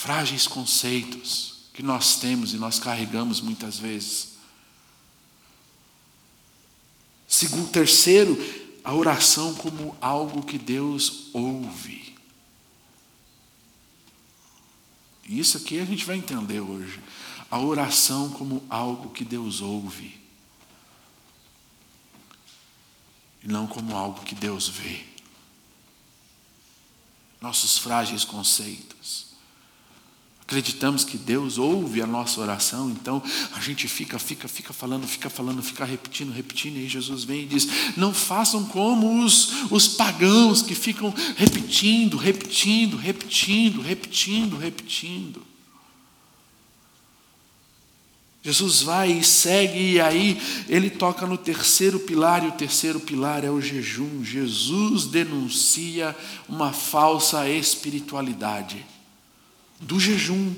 [0.02, 4.30] frágeis conceitos que nós temos e nós carregamos muitas vezes.
[7.28, 8.36] Segundo, terceiro,
[8.84, 12.11] a oração como algo que Deus ouve.
[15.40, 17.00] Isso aqui a gente vai entender hoje.
[17.50, 20.20] A oração como algo que Deus ouve.
[23.42, 25.06] E não como algo que Deus vê.
[27.40, 29.31] Nossos frágeis conceitos.
[30.52, 35.30] Acreditamos que Deus ouve a nossa oração, então a gente fica, fica, fica falando, fica
[35.30, 40.62] falando, fica repetindo, repetindo, e Jesus vem e diz: Não façam como os, os pagãos
[40.62, 45.42] que ficam repetindo, repetindo, repetindo, repetindo, repetindo.
[48.44, 50.38] Jesus vai e segue, e aí
[50.68, 54.22] ele toca no terceiro pilar, e o terceiro pilar é o jejum.
[54.22, 56.14] Jesus denuncia
[56.50, 58.91] uma falsa espiritualidade
[59.82, 60.54] do jejum.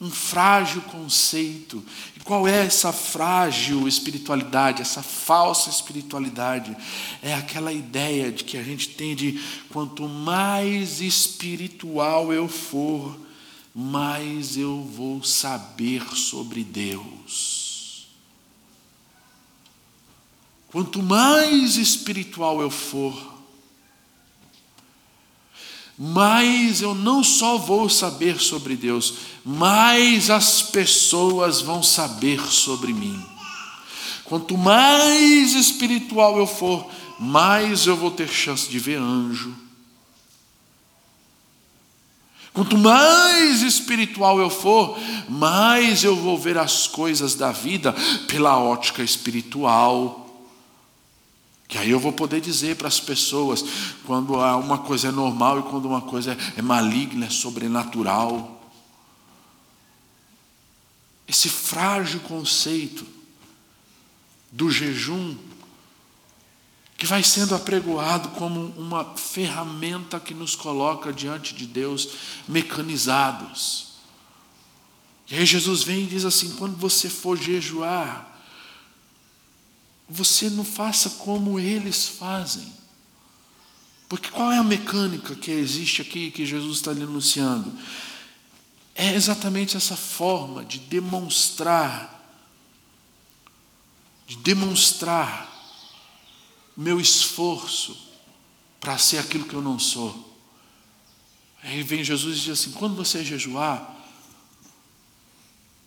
[0.00, 1.84] Um frágil conceito.
[2.16, 6.76] E qual é essa frágil espiritualidade, essa falsa espiritualidade?
[7.22, 13.16] É aquela ideia de que a gente tem de quanto mais espiritual eu for,
[13.72, 17.62] mais eu vou saber sobre Deus.
[20.72, 23.31] Quanto mais espiritual eu for,
[25.98, 33.20] mais eu não só vou saber sobre Deus, mais as pessoas vão saber sobre mim.
[34.24, 36.88] Quanto mais espiritual eu for,
[37.20, 39.54] mais eu vou ter chance de ver anjo.
[42.52, 47.94] Quanto mais espiritual eu for, mais eu vou ver as coisas da vida
[48.28, 50.21] pela ótica espiritual.
[51.72, 53.64] Que aí eu vou poder dizer para as pessoas
[54.04, 58.70] quando uma coisa é normal e quando uma coisa é maligna, é sobrenatural.
[61.26, 63.06] Esse frágil conceito
[64.50, 65.34] do jejum,
[66.98, 72.06] que vai sendo apregoado como uma ferramenta que nos coloca diante de Deus
[72.46, 73.92] mecanizados.
[75.30, 78.31] E aí Jesus vem e diz assim: quando você for jejuar,
[80.12, 82.70] você não faça como eles fazem.
[84.10, 87.72] Porque qual é a mecânica que existe aqui que Jesus está denunciando?
[88.94, 92.22] É exatamente essa forma de demonstrar,
[94.26, 95.50] de demonstrar
[96.76, 97.96] meu esforço
[98.78, 100.30] para ser aquilo que eu não sou.
[101.62, 104.01] Aí vem Jesus e diz assim: quando você jejuar,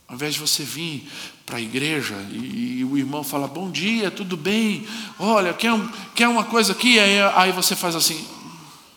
[0.07, 1.09] ao invés de você vir
[1.45, 4.87] para a igreja e, e, o irmão fala, bom dia, tudo bem?
[5.17, 6.99] Olha, quer, um, quer uma coisa aqui?
[6.99, 8.27] Aí, aí você faz assim,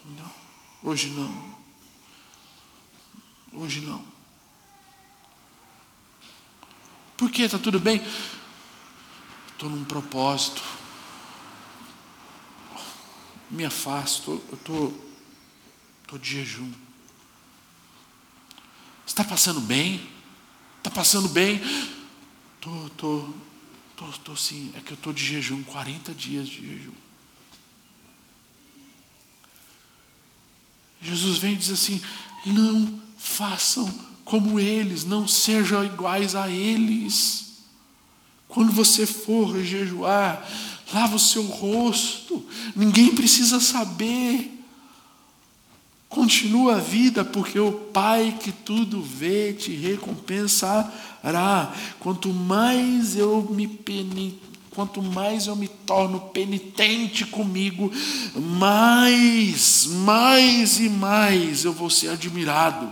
[0.05, 0.31] não,
[0.91, 1.49] hoje não.
[3.53, 4.05] Hoje não.
[7.17, 7.43] Por que?
[7.43, 8.01] Está tudo bem?
[9.53, 10.63] Estou num propósito.
[13.51, 15.09] Me afasto, eu estou
[16.07, 16.71] tô, de jejum.
[19.05, 20.18] Está passando bem?
[20.79, 21.61] Está passando bem?
[22.61, 23.29] Tô, tô,
[23.97, 24.73] tô, tô sim.
[24.77, 26.93] É que eu tô de jejum, 40 dias de jejum.
[31.01, 32.01] Jesus vem e diz assim:
[32.47, 33.89] não façam
[34.25, 37.47] como eles, não sejam iguais a eles.
[38.47, 40.47] Quando você for jejuar,
[40.93, 44.58] lava o seu rosto, ninguém precisa saber.
[46.09, 51.73] Continua a vida, porque o Pai que tudo vê te recompensará.
[52.01, 53.67] Quanto mais eu me
[54.79, 57.91] quanto mais eu me torno penitente comigo,
[58.37, 62.89] mais, mais e mais eu vou ser admirado.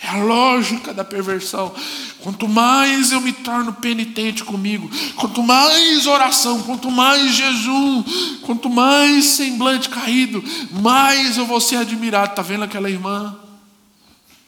[0.00, 1.74] É a lógica da perversão.
[2.20, 8.04] Quanto mais eu me torno penitente comigo, quanto mais oração, quanto mais jejum,
[8.42, 12.30] quanto mais semblante caído, mais eu vou ser admirado.
[12.30, 13.36] Está vendo aquela irmã?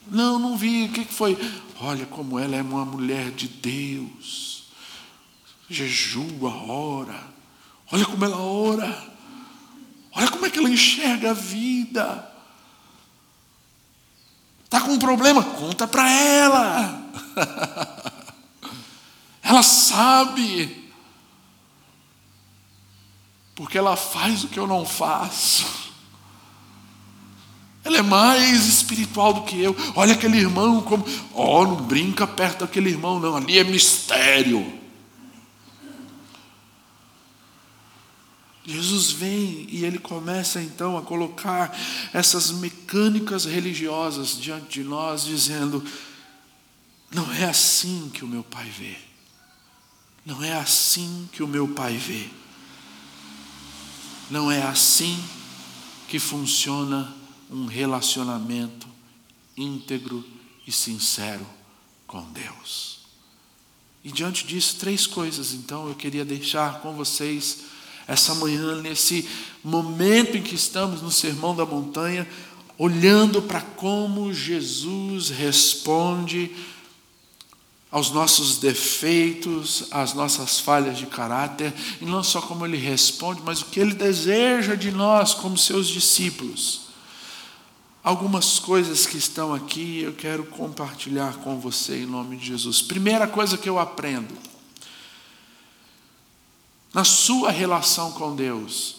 [0.09, 0.85] Não, não vi.
[0.85, 1.37] O que foi?
[1.81, 4.65] Olha como ela é uma mulher de Deus.
[5.69, 7.29] Jejua, ora.
[7.91, 9.11] Olha como ela ora.
[10.13, 12.30] Olha como é que ela enxerga a vida.
[14.71, 15.43] Está com um problema?
[15.43, 17.03] Conta para ela.
[19.43, 20.89] ela sabe.
[23.57, 25.67] Porque ela faz o que eu não faço.
[27.83, 29.75] Ela é mais espiritual do que eu.
[29.97, 31.05] Olha aquele irmão como.
[31.35, 33.37] Oh, não brinca perto daquele irmão, não.
[33.37, 34.80] Ali é mistério.
[38.71, 41.77] Jesus vem e ele começa então a colocar
[42.13, 45.85] essas mecânicas religiosas diante de nós, dizendo:
[47.11, 48.97] não é assim que o meu pai vê,
[50.25, 52.29] não é assim que o meu pai vê,
[54.31, 55.23] não é assim
[56.09, 57.15] que funciona
[57.51, 58.89] um relacionamento
[59.57, 60.25] íntegro
[60.67, 61.47] e sincero
[62.07, 63.01] com Deus.
[64.03, 67.70] E diante disso, três coisas então eu queria deixar com vocês
[68.11, 69.29] essa manhã, nesse
[69.63, 72.27] momento em que estamos no Sermão da Montanha,
[72.77, 76.51] olhando para como Jesus responde
[77.89, 83.63] aos nossos defeitos, às nossas falhas de caráter, e não só como ele responde, mas
[83.63, 86.89] o que ele deseja de nós como seus discípulos.
[88.03, 92.83] Algumas coisas que estão aqui eu quero compartilhar com você em nome de Jesus.
[92.83, 94.35] Primeira coisa que eu aprendo,
[96.93, 98.97] na sua relação com Deus,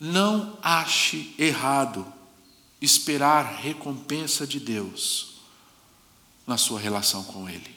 [0.00, 2.04] não ache errado
[2.80, 5.34] esperar recompensa de Deus
[6.46, 7.72] na sua relação com Ele.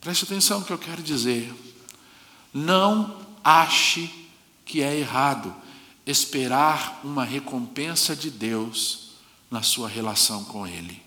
[0.00, 1.52] Preste atenção no que eu quero dizer.
[2.54, 4.08] Não ache
[4.64, 5.52] que é errado
[6.06, 9.10] esperar uma recompensa de Deus
[9.50, 11.05] na sua relação com Ele.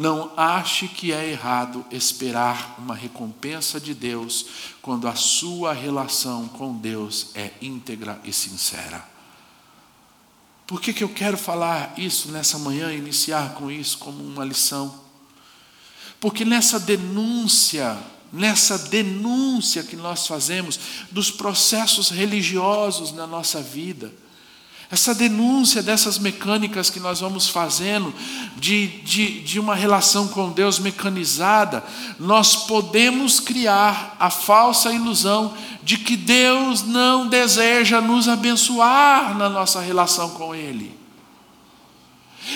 [0.00, 4.46] Não ache que é errado esperar uma recompensa de Deus
[4.80, 9.06] quando a sua relação com Deus é íntegra e sincera.
[10.66, 15.02] Por que, que eu quero falar isso nessa manhã, iniciar com isso como uma lição?
[16.18, 17.98] Porque nessa denúncia,
[18.32, 20.80] nessa denúncia que nós fazemos
[21.10, 24.10] dos processos religiosos na nossa vida,
[24.90, 28.12] essa denúncia dessas mecânicas que nós vamos fazendo,
[28.56, 31.84] de, de, de uma relação com Deus mecanizada,
[32.18, 39.80] nós podemos criar a falsa ilusão de que Deus não deseja nos abençoar na nossa
[39.80, 40.99] relação com Ele.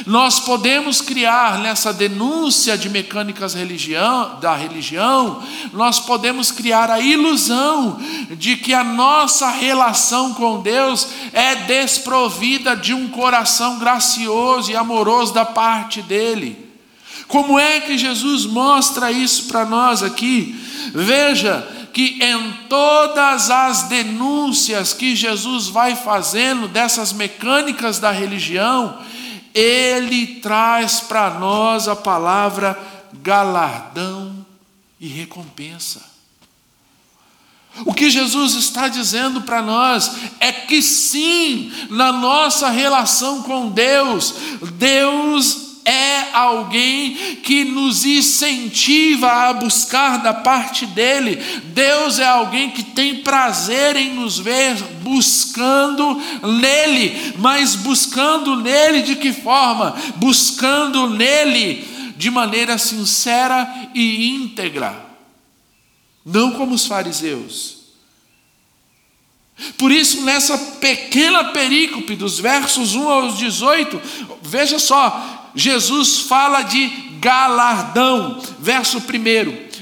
[0.06, 5.42] Nós podemos criar nessa denúncia de mecânicas religião, da religião,
[5.72, 7.98] nós podemos criar a ilusão
[8.32, 15.32] de que a nossa relação com Deus é desprovida de um coração gracioso e amoroso
[15.32, 16.64] da parte dele.
[17.28, 20.54] Como é que Jesus mostra isso para nós aqui?
[20.94, 28.98] Veja que em todas as denúncias que Jesus vai fazendo dessas mecânicas da religião,
[29.54, 32.78] ele traz para nós a palavra
[33.22, 34.44] galardão
[34.98, 36.12] e recompensa.
[37.84, 44.34] O que Jesus está dizendo para nós é que sim, na nossa relação com Deus,
[44.74, 51.36] Deus é alguém que nos incentiva a buscar da parte dele.
[51.66, 59.16] Deus é alguém que tem prazer em nos ver buscando nele, mas buscando nele de
[59.16, 59.94] que forma?
[60.16, 65.04] Buscando nele de maneira sincera e íntegra,
[66.24, 67.84] não como os fariseus.
[69.78, 74.00] Por isso, nessa pequena perícope, dos versos 1 aos 18,
[74.42, 76.88] veja só, Jesus fala de
[77.20, 79.02] galardão, verso 1,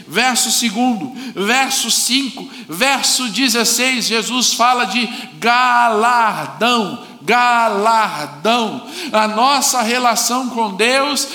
[0.06, 5.08] verso 2, verso 5, verso 16, Jesus fala de
[5.38, 8.86] galardão, galardão.
[9.12, 11.26] A nossa relação com Deus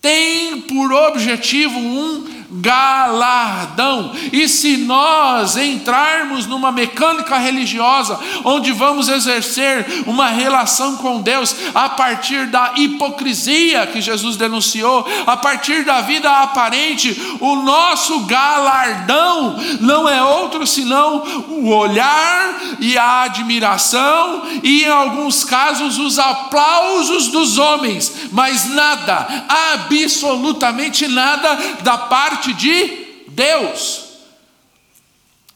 [0.00, 4.12] tem por objetivo um galardão.
[4.32, 11.88] E se nós entrarmos numa mecânica religiosa, onde vamos exercer uma relação com Deus a
[11.88, 20.08] partir da hipocrisia que Jesus denunciou, a partir da vida aparente, o nosso galardão não
[20.08, 27.58] é outro senão o olhar e a admiração e, em alguns casos, os aplausos dos
[27.58, 34.04] homens, mas nada, absolutamente nada da parte parte de Deus.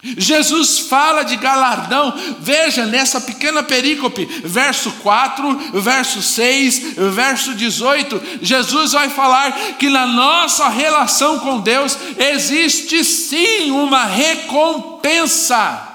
[0.01, 8.93] Jesus fala de galardão, veja nessa pequena perícope, verso 4, verso 6, verso 18, Jesus
[8.93, 15.88] vai falar que na nossa relação com Deus existe sim uma recompensa.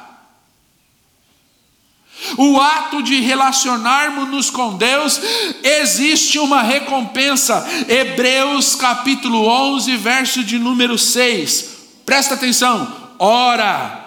[2.36, 5.20] O ato de relacionarmos-nos com Deus,
[5.62, 7.66] existe uma recompensa.
[7.88, 11.74] Hebreus capítulo 11, verso de número 6.
[12.04, 13.04] Presta atenção.
[13.18, 14.04] Ora,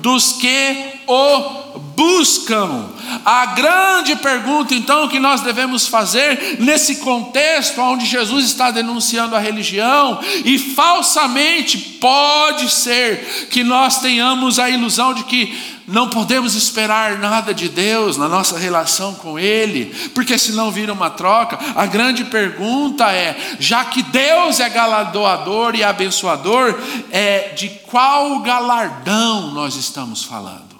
[0.00, 1.66] dos que o
[1.96, 2.90] buscam.
[3.24, 9.40] A grande pergunta, então, que nós devemos fazer nesse contexto onde Jesus está denunciando a
[9.40, 17.18] religião, e falsamente pode ser que nós tenhamos a ilusão de que não podemos esperar
[17.18, 21.58] nada de Deus na nossa relação com Ele, porque senão vira uma troca.
[21.76, 26.76] A grande pergunta é: já que Deus é galardoador e abençoador,
[27.12, 30.76] é de qual galardão nós estamos falando?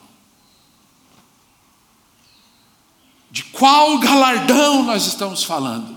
[3.31, 5.95] De qual galardão nós estamos falando?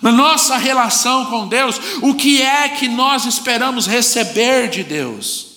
[0.00, 5.51] Na nossa relação com Deus, o que é que nós esperamos receber de Deus?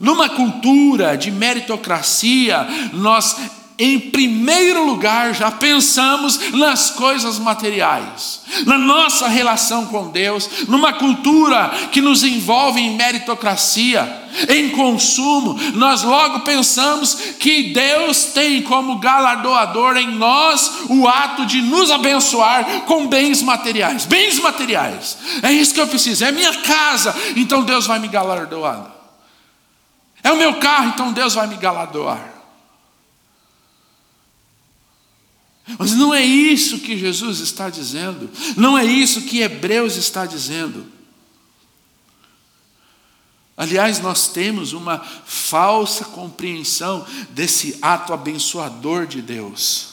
[0.00, 3.36] Numa cultura de meritocracia, nós,
[3.78, 11.70] em primeiro lugar, já pensamos nas coisas materiais, na nossa relação com Deus, numa cultura
[11.92, 19.96] que nos envolve em meritocracia, em consumo, nós logo pensamos que Deus tem como galardoador
[19.96, 24.04] em nós o ato de nos abençoar com bens materiais.
[24.04, 28.95] Bens materiais, é isso que eu preciso, é minha casa, então Deus vai me galardoar.
[30.26, 32.34] É o meu carro, então Deus vai me galardoar.
[35.78, 40.84] Mas não é isso que Jesus está dizendo, não é isso que Hebreus está dizendo.
[43.56, 49.90] Aliás, nós temos uma falsa compreensão desse ato abençoador de Deus.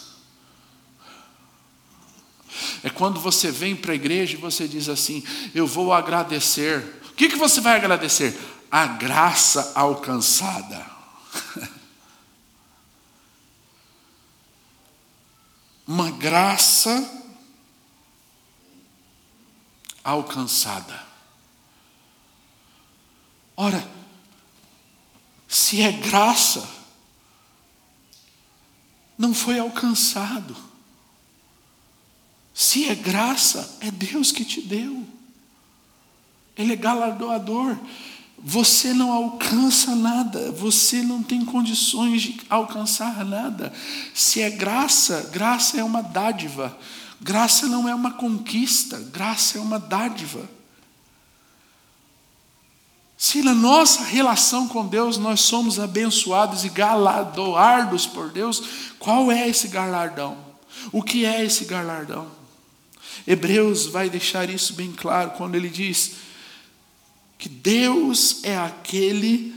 [2.83, 5.23] É quando você vem para a igreja e você diz assim:
[5.53, 7.01] Eu vou agradecer.
[7.11, 8.35] O que, que você vai agradecer?
[8.73, 10.83] A graça alcançada.
[15.85, 17.07] Uma graça
[20.03, 21.05] alcançada.
[23.55, 23.87] Ora,
[25.47, 26.67] se é graça,
[29.15, 30.57] não foi alcançado.
[32.55, 35.07] Se é graça, é Deus que te deu.
[36.57, 37.77] Ele é galardoador.
[38.45, 43.71] Você não alcança nada, você não tem condições de alcançar nada.
[44.13, 46.77] Se é graça, graça é uma dádiva.
[47.21, 50.41] Graça não é uma conquista, graça é uma dádiva.
[53.17, 58.61] Se na nossa relação com Deus nós somos abençoados e galardoados por Deus,
[58.99, 60.37] qual é esse galardão?
[60.91, 62.29] O que é esse galardão?
[63.25, 66.15] Hebreus vai deixar isso bem claro quando ele diz:
[67.37, 69.53] que Deus é aquele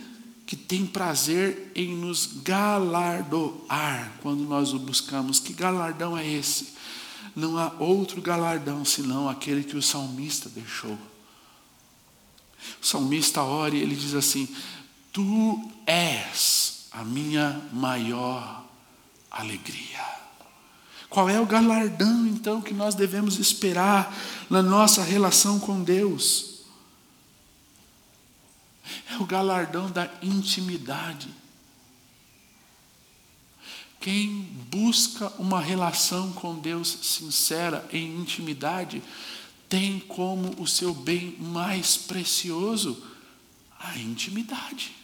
[0.46, 5.40] que tem prazer em nos galardoar quando nós o buscamos.
[5.40, 6.74] Que galardão é esse?
[7.34, 10.96] Não há outro galardão senão aquele que o salmista deixou.
[12.80, 14.48] O salmista ora e ele diz assim:
[15.12, 18.64] Tu és a minha maior
[19.30, 20.04] alegria.
[21.10, 24.14] Qual é o galardão então que nós devemos esperar
[24.48, 26.45] na nossa relação com Deus?
[29.10, 31.28] É o galardão da intimidade.
[34.00, 39.02] Quem busca uma relação com Deus sincera, em intimidade,
[39.68, 43.02] tem como o seu bem mais precioso
[43.78, 44.94] a intimidade.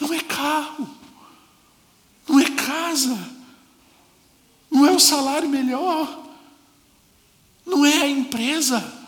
[0.00, 0.88] Não é carro,
[2.28, 3.16] não é casa,
[4.70, 6.26] não é o salário melhor,
[7.64, 8.99] não é a empresa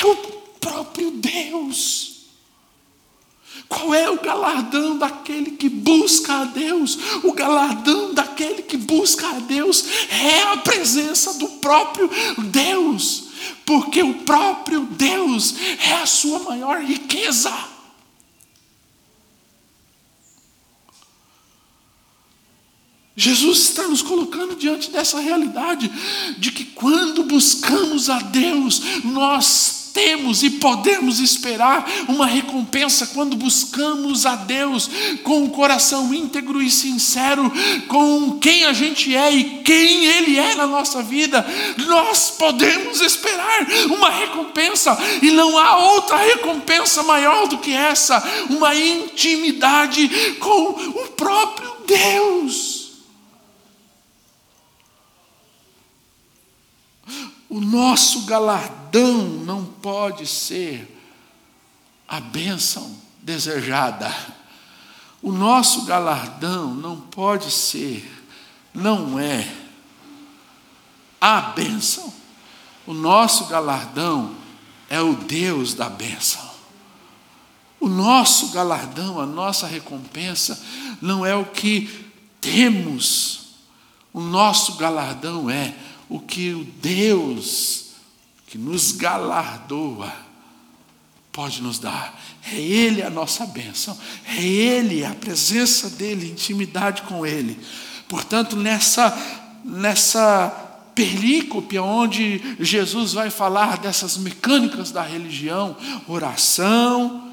[0.00, 0.16] é o
[0.60, 2.12] próprio Deus.
[3.68, 6.98] Qual é o galardão daquele que busca a Deus?
[7.22, 12.10] O galardão daquele que busca a Deus é a presença do próprio
[12.50, 13.24] Deus,
[13.64, 15.54] porque o próprio Deus
[15.86, 17.72] é a sua maior riqueza.
[23.14, 25.90] Jesus está nos colocando diante dessa realidade
[26.38, 34.26] de que quando buscamos a Deus, nós temos e podemos esperar uma recompensa quando buscamos
[34.26, 34.90] a Deus
[35.22, 37.52] com um coração íntegro e sincero,
[37.88, 41.46] com quem a gente é e quem Ele é na nossa vida.
[41.86, 48.74] Nós podemos esperar uma recompensa e não há outra recompensa maior do que essa uma
[48.74, 52.82] intimidade com o próprio Deus.
[57.48, 61.00] O nosso galardão não pode ser
[62.06, 64.14] a bênção desejada.
[65.22, 68.06] O nosso galardão não pode ser,
[68.74, 69.50] não é
[71.20, 72.12] a bênção.
[72.86, 74.34] O nosso galardão
[74.90, 76.50] é o Deus da bênção.
[77.80, 80.60] O nosso galardão, a nossa recompensa,
[81.00, 83.40] não é o que temos.
[84.12, 85.74] O nosso galardão é
[86.08, 87.91] o que o Deus
[88.52, 90.12] que nos galardoa
[91.32, 92.20] pode nos dar.
[92.52, 97.58] É Ele a nossa bênção, é Ele, a presença dEle, intimidade com Ele.
[98.06, 99.10] Portanto, nessa,
[99.64, 100.50] nessa
[100.94, 105.74] perícope onde Jesus vai falar dessas mecânicas da religião,
[106.06, 107.32] oração,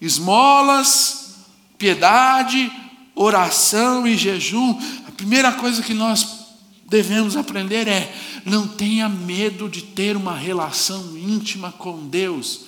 [0.00, 1.36] esmolas,
[1.78, 2.68] piedade,
[3.14, 6.35] oração e jejum, a primeira coisa que nós
[6.86, 8.14] devemos aprender é:
[8.44, 12.66] não tenha medo de ter uma relação íntima com Deus,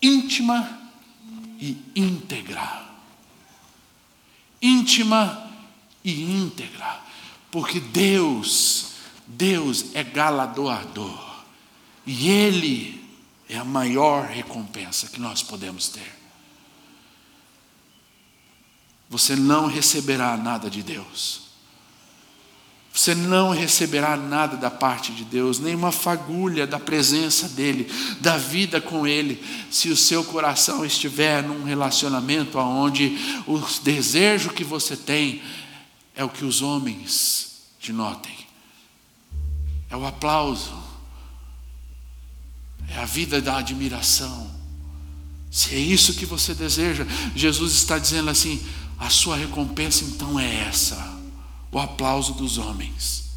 [0.00, 0.80] íntima
[1.60, 2.90] e íntegra.
[4.60, 5.50] Íntima
[6.04, 7.00] e íntegra,
[7.50, 8.92] porque Deus,
[9.26, 11.44] Deus é galardoador,
[12.06, 13.02] e Ele
[13.48, 16.20] é a maior recompensa que nós podemos ter.
[19.10, 21.51] Você não receberá nada de Deus
[22.92, 27.90] você não receberá nada da parte de Deus, nenhuma fagulha da presença dEle,
[28.20, 33.16] da vida com Ele, se o seu coração estiver num relacionamento onde
[33.46, 35.42] o desejo que você tem
[36.14, 38.36] é o que os homens te notem,
[39.88, 40.76] é o aplauso,
[42.90, 44.50] é a vida da admiração.
[45.50, 48.62] Se é isso que você deseja, Jesus está dizendo assim:
[48.98, 51.11] a sua recompensa então é essa
[51.72, 53.32] o aplauso dos homens.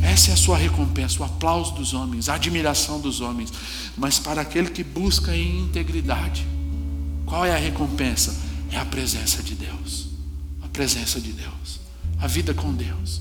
[0.00, 3.52] Essa é a sua recompensa, o aplauso dos homens, a admiração dos homens.
[3.96, 6.46] Mas para aquele que busca em integridade,
[7.26, 8.34] qual é a recompensa?
[8.70, 10.08] É a presença de Deus.
[10.62, 11.80] A presença de Deus.
[12.18, 13.20] A vida com Deus.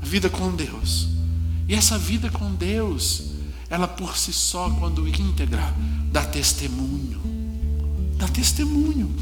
[0.00, 1.08] A vida com Deus.
[1.66, 3.30] E essa vida com Deus,
[3.70, 5.74] ela por si só, quando íntegra,
[6.12, 7.20] dá testemunho.
[8.16, 9.14] Dá testemunho.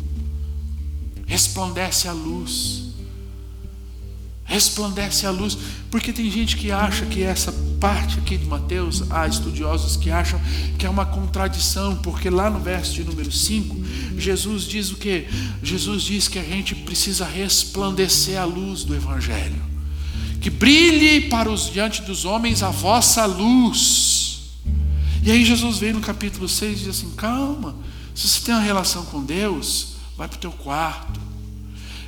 [1.27, 2.94] Resplandece a luz
[4.45, 5.57] resplandece a luz,
[5.91, 10.41] porque tem gente que acha que essa parte aqui de Mateus, há estudiosos que acham
[10.79, 13.77] que é uma contradição, porque lá no verso de número 5,
[14.19, 15.27] Jesus diz o que?
[15.63, 19.63] Jesus diz que a gente precisa resplandecer a luz do Evangelho,
[20.41, 24.43] que brilhe para os diante dos homens a vossa luz.
[25.23, 27.75] E aí Jesus vem no capítulo 6 e diz assim: calma,
[28.15, 31.24] se você tem uma relação com Deus, vai para o teu quarto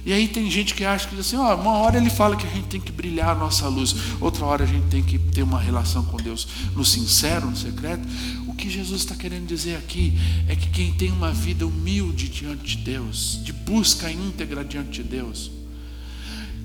[0.07, 2.51] e aí tem gente que acha que assim, ó, uma hora ele fala que a
[2.51, 5.59] gente tem que brilhar a nossa luz, outra hora a gente tem que ter uma
[5.59, 6.47] relação com Deus
[6.77, 8.07] no sincero, no secreto.
[8.47, 12.77] O que Jesus está querendo dizer aqui é que quem tem uma vida humilde diante
[12.77, 15.51] de Deus, de busca íntegra diante de Deus,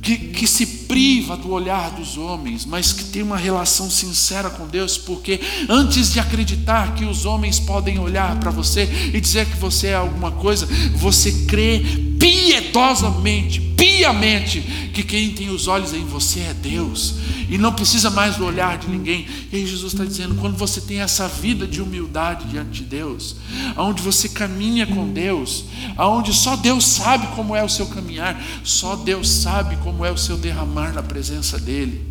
[0.02, 4.68] que, que se priva do olhar dos homens, mas que tem uma relação sincera com
[4.68, 5.40] Deus, porque
[5.70, 9.96] antes de acreditar que os homens podem olhar para você e dizer que você é
[9.96, 11.82] alguma coisa, você crê
[12.20, 14.62] piedosamente, piamente,
[14.94, 17.16] que quem tem os olhos em você é Deus,
[17.50, 19.26] e não precisa mais do olhar de ninguém.
[19.52, 23.38] E aí Jesus está dizendo: quando você tem essa vida de humildade diante de Deus,
[23.76, 25.66] aonde você caminha com Deus,
[25.98, 30.18] aonde só Deus sabe como é o seu caminhar, só Deus sabe como é o
[30.18, 32.06] seu derramar na presença dEle.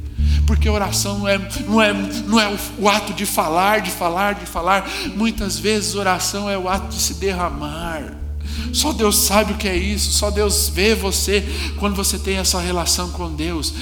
[0.49, 1.93] Porque oração não é, não, é,
[2.27, 4.91] não é o ato de falar, de falar, de falar.
[5.14, 8.30] Muitas vezes oração é o ato de se derramar.
[8.72, 11.44] Só Deus sabe o que é isso, só Deus vê você
[11.78, 13.74] quando você tem essa relação com Deus.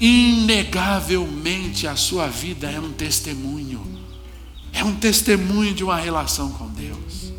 [0.00, 3.82] Inegavelmente a sua vida é um testemunho,
[4.72, 7.32] é um testemunho de uma relação com Deus.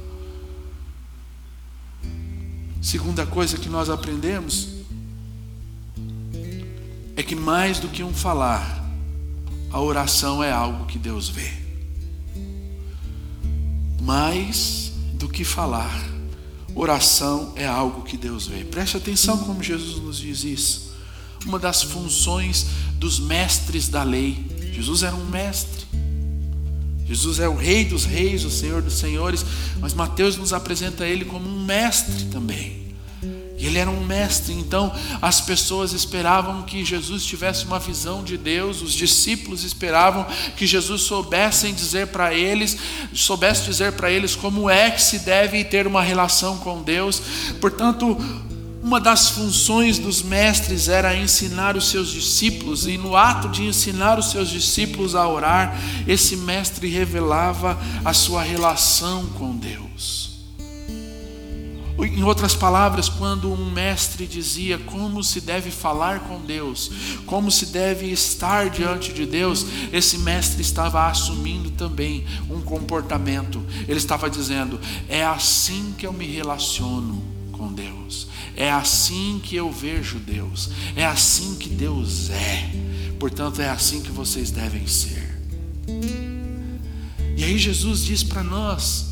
[2.81, 4.69] Segunda coisa que nós aprendemos
[7.17, 8.85] é que mais do que um falar,
[9.71, 11.51] a oração é algo que Deus vê.
[14.01, 15.99] Mais do que falar,
[16.79, 18.63] Oração é algo que Deus vê.
[18.63, 20.93] Preste atenção como Jesus nos diz isso.
[21.43, 22.67] Uma das funções
[22.99, 24.45] dos mestres da lei.
[24.71, 25.87] Jesus era um mestre.
[27.03, 29.43] Jesus é o Rei dos Reis, o Senhor dos Senhores,
[29.79, 32.86] mas Mateus nos apresenta ele como um mestre também.
[33.57, 38.37] E ele era um mestre, então as pessoas esperavam que Jesus tivesse uma visão de
[38.37, 42.77] Deus, os discípulos esperavam que Jesus soubesse dizer para eles,
[43.13, 47.19] soubesse dizer para eles como é que se deve ter uma relação com Deus.
[47.59, 48.15] Portanto,
[48.83, 54.19] uma das funções dos mestres era ensinar os seus discípulos, e no ato de ensinar
[54.19, 55.75] os seus discípulos a orar,
[56.07, 60.26] esse mestre revelava a sua relação com Deus.
[61.99, 66.91] Em outras palavras, quando um mestre dizia como se deve falar com Deus,
[67.25, 73.63] como se deve estar diante de Deus, esse mestre estava assumindo também um comportamento.
[73.87, 74.79] Ele estava dizendo:
[75.09, 78.27] é assim que eu me relaciono com Deus.
[78.55, 80.69] É assim que eu vejo Deus.
[80.95, 82.69] É assim que Deus é.
[83.19, 85.37] Portanto, é assim que vocês devem ser.
[87.35, 89.07] E aí Jesus diz para nós,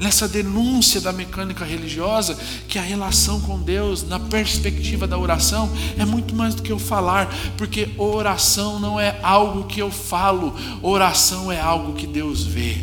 [0.00, 2.36] nessa denúncia da mecânica religiosa,
[2.66, 6.78] que a relação com Deus, na perspectiva da oração, é muito mais do que eu
[6.78, 7.28] falar,
[7.58, 12.78] porque oração não é algo que eu falo, oração é algo que Deus vê.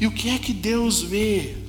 [0.00, 1.63] E o que é que Deus vê?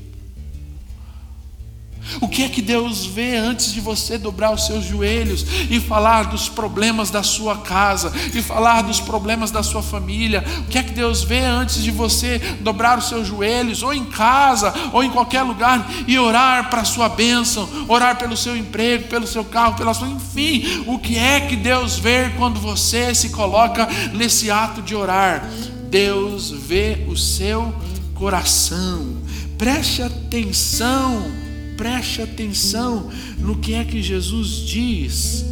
[2.22, 6.24] O que é que Deus vê antes de você dobrar os seus joelhos e falar
[6.26, 10.44] dos problemas da sua casa, e falar dos problemas da sua família?
[10.60, 14.06] O que é que Deus vê antes de você dobrar os seus joelhos, ou em
[14.06, 19.08] casa, ou em qualquer lugar, e orar para a sua bênção, orar pelo seu emprego,
[19.08, 20.08] pelo seu carro, pela sua.
[20.08, 25.50] Enfim, o que é que Deus vê quando você se coloca nesse ato de orar?
[25.90, 27.74] Deus vê o seu
[28.14, 29.18] coração.
[29.58, 31.45] Preste atenção
[31.78, 35.46] Preste atenção no que é que Jesus diz.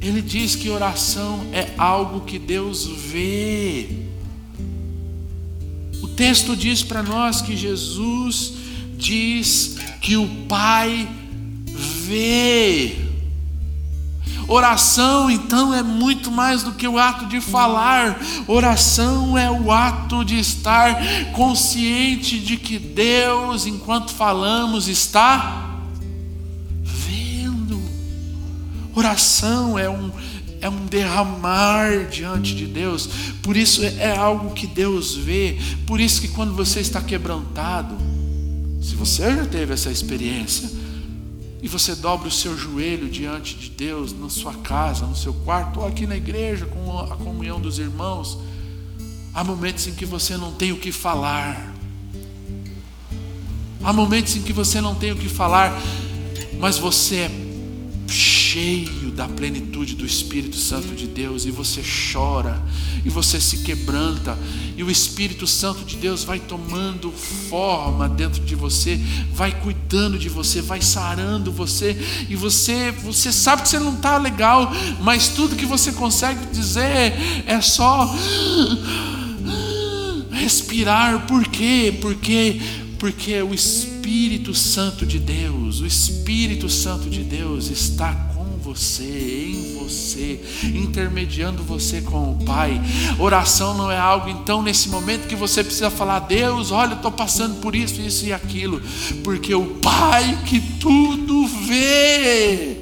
[0.00, 3.88] Ele diz que oração é algo que Deus vê.
[6.02, 8.52] O texto diz para nós que Jesus
[8.96, 11.08] diz que o Pai
[12.06, 13.05] vê.
[14.48, 18.20] Oração, então, é muito mais do que o ato de falar.
[18.46, 20.96] Oração é o ato de estar
[21.32, 25.80] consciente de que Deus, enquanto falamos, está
[26.84, 27.80] vendo.
[28.94, 30.12] Oração é um,
[30.60, 33.08] é um derramar diante de Deus.
[33.42, 35.58] Por isso é, é algo que Deus vê.
[35.86, 37.96] Por isso que quando você está quebrantado,
[38.80, 40.70] se você já teve essa experiência,
[41.66, 45.80] e você dobra o seu joelho diante de Deus, na sua casa, no seu quarto,
[45.80, 48.38] ou aqui na igreja, com a comunhão dos irmãos,
[49.34, 51.74] há momentos em que você não tem o que falar,
[53.82, 55.76] há momentos em que você não tem o que falar,
[56.60, 57.45] mas você é
[58.56, 62.58] cheio da plenitude do Espírito Santo de Deus e você chora
[63.04, 64.34] e você se quebranta
[64.78, 68.98] e o Espírito Santo de Deus vai tomando forma dentro de você,
[69.30, 71.94] vai cuidando de você, vai sarando você
[72.30, 77.12] e você você sabe que você não está legal, mas tudo que você consegue dizer
[77.46, 78.10] é só
[80.30, 81.26] respirar.
[81.26, 81.98] Por quê?
[82.00, 82.58] Porque
[82.98, 88.32] porque o Espírito Santo de Deus, o Espírito Santo de Deus está
[88.62, 92.80] você, em você, intermediando você com o Pai.
[93.18, 97.12] Oração não é algo, então, nesse momento que você precisa falar: Deus, olha, eu estou
[97.12, 98.80] passando por isso, isso e aquilo,
[99.22, 102.76] porque o Pai que tudo vê,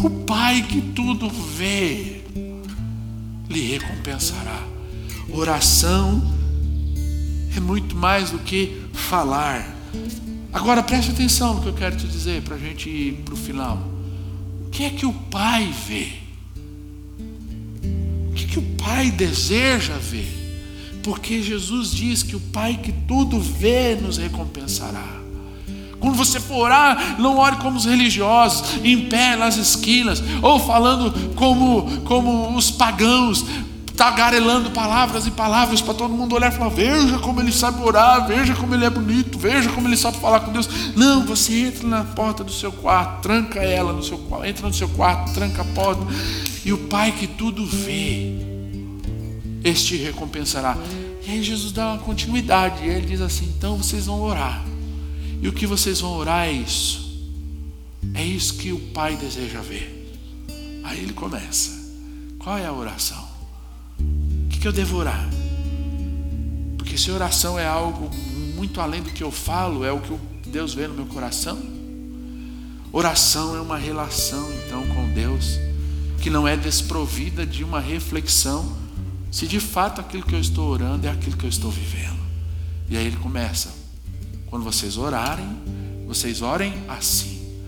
[0.00, 2.22] o Pai que tudo vê,
[3.48, 4.62] lhe recompensará.
[5.32, 6.22] Oração
[7.56, 9.76] é muito mais do que falar.
[10.52, 13.36] Agora preste atenção no que eu quero te dizer para a gente ir para o
[13.36, 14.01] final
[14.72, 16.08] que é que o Pai vê?
[18.30, 20.40] O que, é que o Pai deseja ver?
[21.02, 25.20] Porque Jesus diz que o Pai que tudo vê nos recompensará.
[26.00, 31.12] Quando você for orar, não ore como os religiosos, em pé nas esquinas, ou falando
[31.34, 33.44] como, como os pagãos,
[34.02, 38.26] tagarelando palavras e palavras para todo mundo olhar e falar: Veja como ele sabe orar,
[38.26, 40.68] veja como ele é bonito, veja como ele sabe falar com Deus.
[40.96, 44.74] Não, você entra na porta do seu quarto, tranca ela no seu quarto, entra no
[44.74, 46.02] seu quarto, tranca a porta,
[46.64, 48.32] e o Pai que tudo vê,
[49.62, 50.76] este recompensará.
[51.24, 54.64] E aí Jesus dá uma continuidade, e ele diz assim: Então vocês vão orar,
[55.40, 57.22] e o que vocês vão orar é isso,
[58.14, 60.12] é isso que o Pai deseja ver.
[60.82, 61.70] Aí ele começa:
[62.40, 63.31] Qual é a oração?
[64.62, 65.28] Que eu devo orar?
[66.78, 68.08] Porque se oração é algo
[68.54, 71.60] muito além do que eu falo, é o que Deus vê no meu coração.
[72.92, 75.58] Oração é uma relação então com Deus
[76.20, 78.76] que não é desprovida de uma reflexão
[79.32, 82.20] se de fato aquilo que eu estou orando é aquilo que eu estou vivendo.
[82.88, 83.74] E aí ele começa:
[84.46, 85.48] quando vocês orarem,
[86.06, 87.60] vocês orem assim: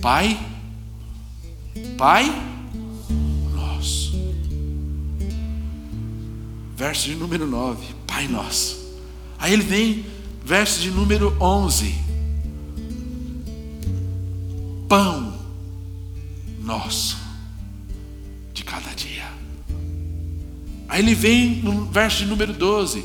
[0.00, 0.40] Pai,
[1.98, 2.57] Pai
[6.78, 8.78] Verso de número 9, Pai nosso.
[9.36, 10.06] Aí ele vem,
[10.44, 11.92] verso de número 11.
[14.88, 15.36] Pão
[16.62, 17.18] nosso
[18.54, 19.28] de cada dia.
[20.88, 23.04] Aí ele vem no verso de número 12.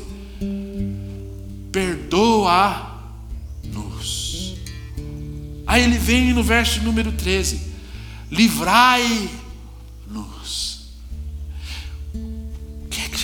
[1.72, 2.94] Perdoa-nos.
[5.66, 7.60] Aí ele vem no verso de número 13.
[8.30, 9.43] Livrai-nos.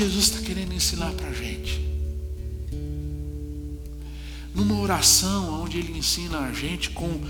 [0.01, 1.79] Jesus está querendo ensinar para a gente?
[4.55, 7.21] Numa oração onde ele ensina a gente com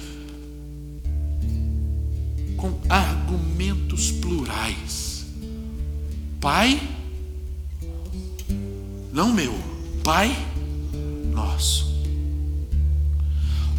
[2.56, 5.26] com argumentos plurais.
[6.40, 6.80] Pai,
[9.12, 9.52] não meu,
[10.04, 10.30] Pai
[11.32, 11.90] nosso.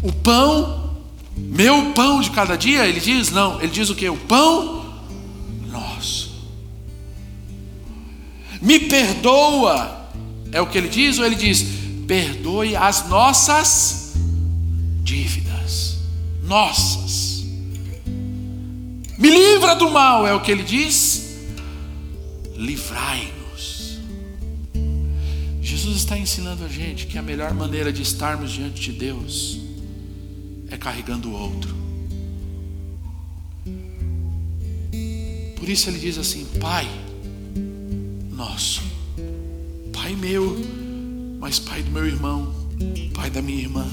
[0.02, 0.98] O pão,
[1.34, 4.06] meu pão de cada dia, ele diz, não, ele diz o que?
[4.06, 4.81] O pão
[8.62, 10.08] Me perdoa,
[10.50, 11.64] é o que ele diz, ou ele diz,
[12.06, 14.14] perdoe as nossas
[15.02, 15.98] dívidas,
[16.42, 17.44] nossas.
[19.18, 21.36] Me livra do mal, é o que ele diz,
[22.56, 23.32] livrai
[25.72, 29.58] Jesus está ensinando a gente que a melhor maneira de estarmos diante de Deus
[30.70, 31.74] é carregando o outro.
[35.56, 36.86] Por isso ele diz assim: Pai
[38.32, 38.82] nosso,
[39.92, 40.56] Pai meu,
[41.38, 42.52] mas Pai do meu irmão,
[43.14, 43.86] Pai da minha irmã.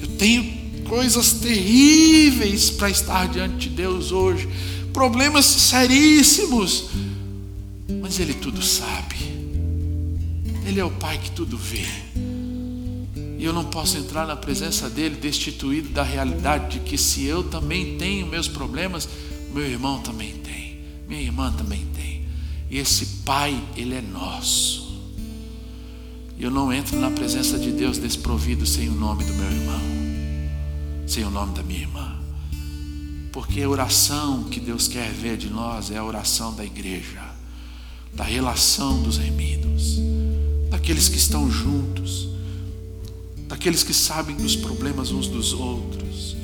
[0.00, 0.44] Eu tenho
[0.88, 4.48] coisas terríveis para estar diante de Deus hoje,
[4.92, 6.90] problemas seríssimos,
[8.00, 9.16] mas Ele tudo sabe.
[10.66, 11.86] Ele é o Pai que tudo vê.
[13.38, 17.44] E eu não posso entrar na presença dele destituído da realidade de que se eu
[17.44, 19.08] também tenho meus problemas,
[19.54, 21.97] meu irmão também tem, minha irmã também tem.
[22.70, 24.88] E esse Pai, ele é nosso.
[26.38, 29.80] Eu não entro na presença de Deus desprovido sem o nome do meu irmão,
[31.06, 32.16] sem o nome da minha irmã.
[33.32, 37.22] Porque a oração que Deus quer ver de nós é a oração da igreja,
[38.14, 39.98] da relação dos remidos
[40.88, 42.28] daqueles que estão juntos,
[43.46, 46.36] daqueles que sabem dos problemas uns dos outros,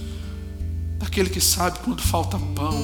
[0.99, 2.79] daquele que sabe quando falta pão,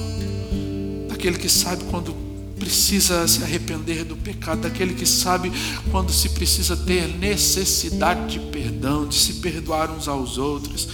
[1.07, 2.15] daquele que sabe quando
[2.61, 5.51] precisa se arrepender do pecado, daquele que sabe
[5.89, 10.87] quando se precisa ter necessidade de perdão, de se perdoar uns aos outros.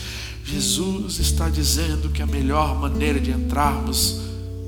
[0.45, 4.21] Jesus está dizendo que a melhor maneira de entrarmos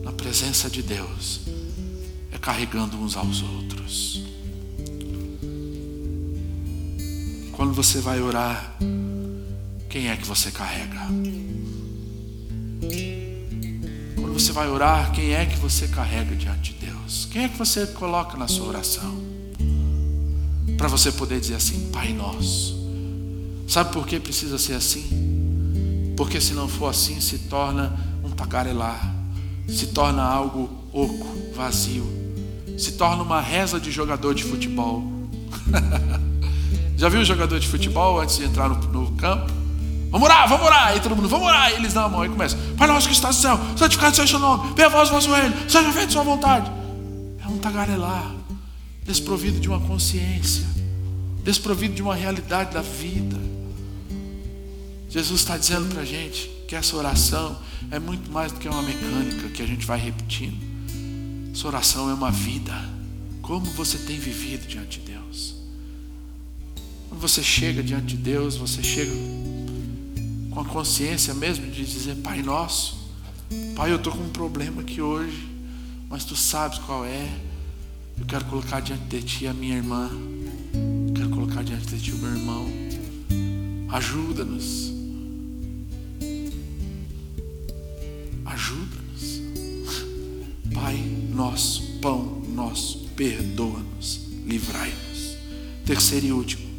[0.04, 1.40] na presença de Deus
[2.34, 4.26] é carregando uns aos outros.
[7.54, 8.78] Quando você vai orar,
[9.90, 11.08] quem é que você carrega?
[14.16, 16.79] Quando você vai orar, quem é que você carrega diante de
[17.10, 17.28] Deus?
[17.32, 19.18] Quem é que você coloca na sua oração?
[20.78, 22.78] Para você poder dizer assim, Pai Nosso.
[23.68, 26.14] Sabe por que precisa ser assim?
[26.16, 29.14] Porque se não for assim, se torna um tagarelar,
[29.68, 32.08] se torna algo oco, vazio,
[32.78, 35.04] se torna uma reza de jogador de futebol.
[36.96, 39.52] Já viu o jogador de futebol antes de entrar no, campo?
[40.12, 40.88] Vamos orar, vamos orar.
[40.88, 41.72] Aí todo mundo, vamos orar.
[41.72, 42.60] E eles dão a mão e começam.
[42.78, 44.74] Pai nosso que está no céu, santificado seja o nome.
[44.76, 46.79] Venha a voz do vosso reino, seja feita sua vontade.
[47.60, 48.36] Tagarelar,
[49.04, 50.66] desprovido de uma consciência,
[51.44, 53.38] desprovido de uma realidade da vida.
[55.10, 57.58] Jesus está dizendo para a gente que essa oração
[57.90, 60.58] é muito mais do que uma mecânica que a gente vai repetindo.
[61.52, 62.74] Essa oração é uma vida.
[63.42, 65.56] Como você tem vivido diante de Deus?
[67.10, 69.12] Quando você chega diante de Deus, você chega
[70.52, 73.00] com a consciência mesmo de dizer: Pai Nosso,
[73.76, 75.50] Pai, eu estou com um problema aqui hoje,
[76.08, 77.28] mas tu sabes qual é.
[78.20, 80.10] Eu quero colocar diante de Ti a minha irmã,
[81.08, 82.68] eu quero colocar diante de Ti o meu irmão.
[83.90, 84.92] Ajuda-nos.
[88.46, 89.42] Ajuda-nos.
[90.74, 90.98] Pai
[91.34, 95.38] nosso, pão nosso, perdoa-nos, livrai-nos.
[95.86, 96.70] Terceiro e último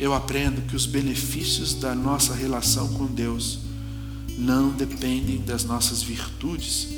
[0.00, 3.58] eu aprendo que os benefícios da nossa relação com Deus
[4.38, 6.88] não dependem das nossas virtudes,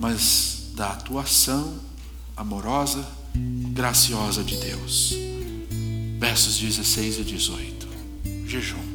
[0.00, 1.74] mas da atuação
[2.36, 3.06] amorosa,
[3.72, 5.14] graciosa de Deus.
[6.18, 7.88] Versos 16 e 18.
[8.46, 8.92] Jejum.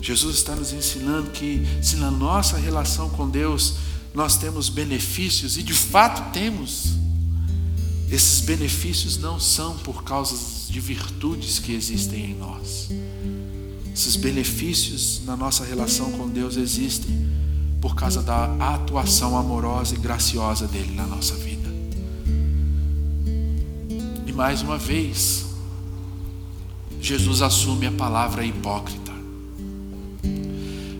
[0.00, 3.76] Jesus está nos ensinando que se na nossa relação com Deus
[4.12, 6.90] nós temos benefícios, e de fato temos,
[8.10, 10.36] esses benefícios não são por causa
[10.70, 12.90] de virtudes que existem em nós.
[13.92, 17.28] Esses benefícios na nossa relação com Deus existem
[17.84, 21.68] por causa da atuação amorosa e graciosa dele na nossa vida.
[24.26, 25.44] E mais uma vez,
[26.98, 29.12] Jesus assume a palavra hipócrita.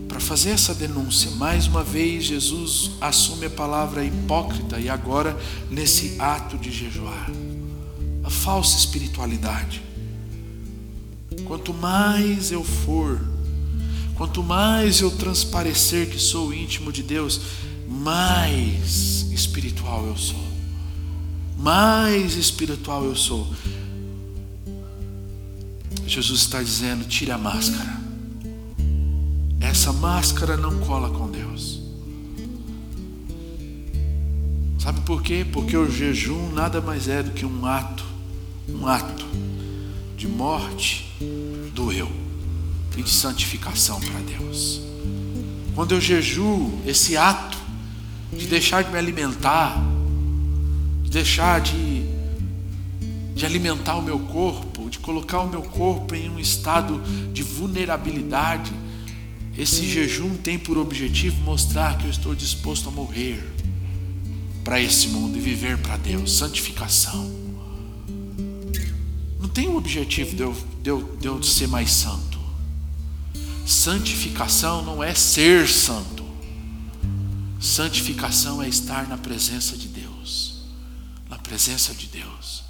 [0.07, 5.35] Para fazer essa denúncia, mais uma vez, Jesus assume a palavra hipócrita e agora
[5.71, 7.31] nesse ato de jejuar.
[8.23, 9.81] A falsa espiritualidade.
[11.47, 13.19] Quanto mais eu for,
[14.15, 17.41] quanto mais eu transparecer que sou íntimo de Deus,
[17.87, 20.43] mais espiritual eu sou.
[21.57, 23.47] Mais espiritual eu sou.
[26.07, 28.01] Jesus está dizendo: tire a máscara.
[29.59, 31.81] Essa máscara não cola com Deus.
[34.79, 35.45] Sabe por quê?
[35.51, 38.05] Porque o jejum nada mais é do que um ato,
[38.69, 39.25] um ato
[40.15, 41.11] de morte
[41.73, 42.24] do eu
[42.97, 44.81] e de santificação para Deus.
[45.73, 47.57] Quando eu jejuo, esse ato
[48.31, 49.77] de deixar de me alimentar,
[51.03, 52.03] de deixar de,
[53.35, 57.01] de alimentar o meu corpo, de colocar o meu corpo em um estado
[57.33, 58.71] de vulnerabilidade,
[59.57, 63.41] esse jejum tem por objetivo mostrar que eu estou disposto a morrer
[64.63, 67.45] para esse mundo e viver para Deus, santificação
[69.55, 72.34] tem o objetivo de eu, de, eu, de eu ser mais santo.
[73.65, 76.23] Santificação não é ser santo.
[77.59, 80.61] Santificação é estar na presença de Deus.
[81.27, 82.63] Na presença de Deus.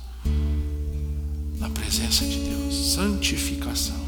[1.59, 2.93] Na presença de Deus.
[2.93, 4.05] Santificação.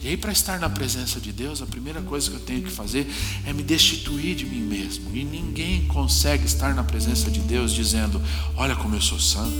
[0.00, 2.70] E aí, para estar na presença de Deus, a primeira coisa que eu tenho que
[2.70, 3.12] fazer
[3.44, 5.10] é me destituir de mim mesmo.
[5.12, 8.22] E ninguém consegue estar na presença de Deus dizendo:
[8.56, 9.56] Olha como eu sou santo,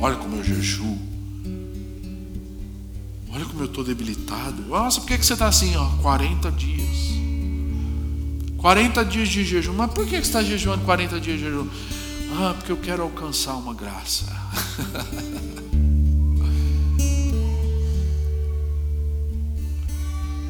[0.00, 0.98] olha como eu jejuo,
[3.54, 4.62] como eu estou debilitado.
[4.62, 5.76] Nossa, por que, você está assim?
[5.76, 7.14] Ó, 40 dias.
[8.58, 9.74] 40 dias de jejum.
[9.74, 11.68] Mas por que, que você está jejuando 40 dias de jejum?
[12.36, 14.24] Ah, porque eu quero alcançar uma graça.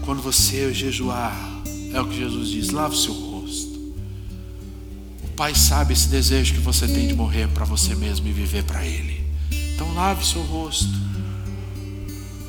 [0.02, 1.36] Quando você jejuar,
[1.92, 3.74] é o que Jesus diz: lave o seu rosto.
[5.24, 8.64] O Pai sabe esse desejo que você tem de morrer para você mesmo e viver
[8.64, 9.22] para Ele.
[9.74, 11.13] Então, lave o seu rosto.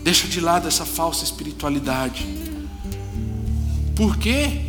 [0.06, 2.28] Deixa de lado essa falsa espiritualidade.
[3.96, 4.62] Por quê?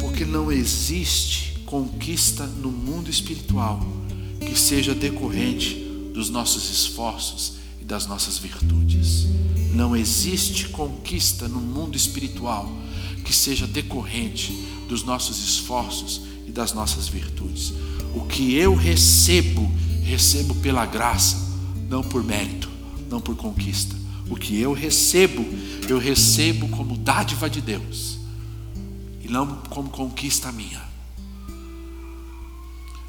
[0.00, 3.84] Porque não existe conquista no mundo espiritual
[4.38, 5.74] que seja decorrente
[6.14, 9.26] dos nossos esforços e das nossas virtudes.
[9.72, 12.70] Não existe conquista no mundo espiritual
[13.24, 14.52] que seja decorrente
[14.88, 17.72] dos nossos esforços e das nossas virtudes.
[18.14, 19.68] O que eu recebo,
[20.04, 21.36] recebo pela graça,
[21.90, 22.70] não por mérito,
[23.10, 24.03] não por conquista.
[24.28, 25.44] O que eu recebo,
[25.88, 28.18] eu recebo como dádiva de Deus
[29.22, 30.82] e não como conquista minha.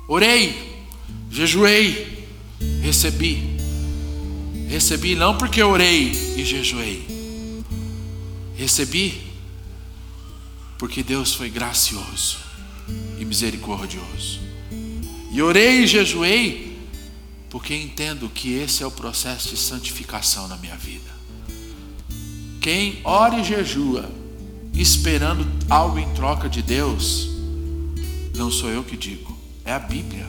[0.08, 0.86] Orei,
[1.30, 2.28] jejuei,
[2.82, 3.56] recebi.
[4.70, 7.06] Recebi não porque orei e jejuei.
[8.56, 9.22] Recebi
[10.78, 12.38] porque Deus foi gracioso
[13.20, 14.40] e misericordioso.
[15.32, 16.65] E orei e jejuei
[17.56, 21.10] porque entendo que esse é o processo de santificação na minha vida.
[22.60, 24.12] Quem ora e jejua,
[24.74, 27.30] esperando algo em troca de Deus,
[28.36, 30.28] não sou eu que digo, é a Bíblia.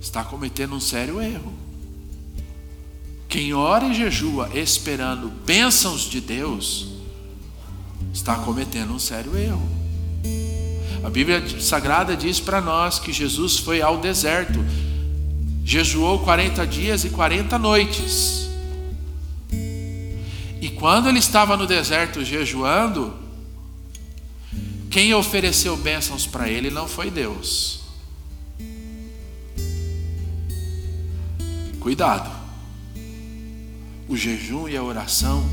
[0.00, 1.52] Está cometendo um sério erro.
[3.28, 6.88] Quem ora e jejua esperando bênçãos de Deus,
[8.10, 9.68] está cometendo um sério erro.
[11.04, 14.64] A Bíblia Sagrada diz para nós que Jesus foi ao deserto
[15.70, 18.50] jejuou 40 dias e 40 noites.
[20.60, 23.16] E quando ele estava no deserto jejuando,
[24.90, 27.82] quem ofereceu bênçãos para ele não foi Deus.
[31.78, 32.28] Cuidado.
[34.08, 35.48] O jejum e a oração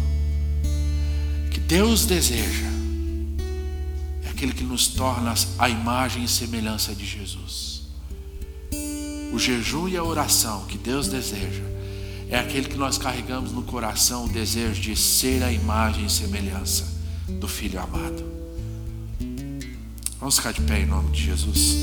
[1.52, 2.66] que Deus deseja
[4.24, 7.77] é aquele que nos torna a imagem e semelhança de Jesus.
[9.38, 11.62] O jejum e a oração que Deus deseja
[12.28, 16.88] é aquele que nós carregamos no coração o desejo de ser a imagem e semelhança
[17.30, 18.26] do Filho amado.
[20.20, 21.76] Vamos ficar de pé em nome de Jesus.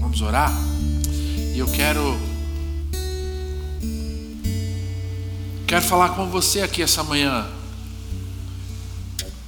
[0.00, 0.52] Vamos orar?
[1.54, 2.18] E eu quero
[5.64, 7.46] Quero falar com você aqui essa manhã.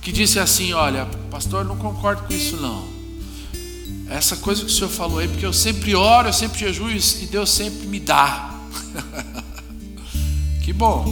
[0.01, 2.85] Que disse assim: Olha, pastor, não concordo com isso não.
[4.09, 7.27] Essa coisa que o senhor falou aí, porque eu sempre oro, eu sempre jejuo e
[7.27, 8.59] Deus sempre me dá.
[10.65, 11.05] que bom.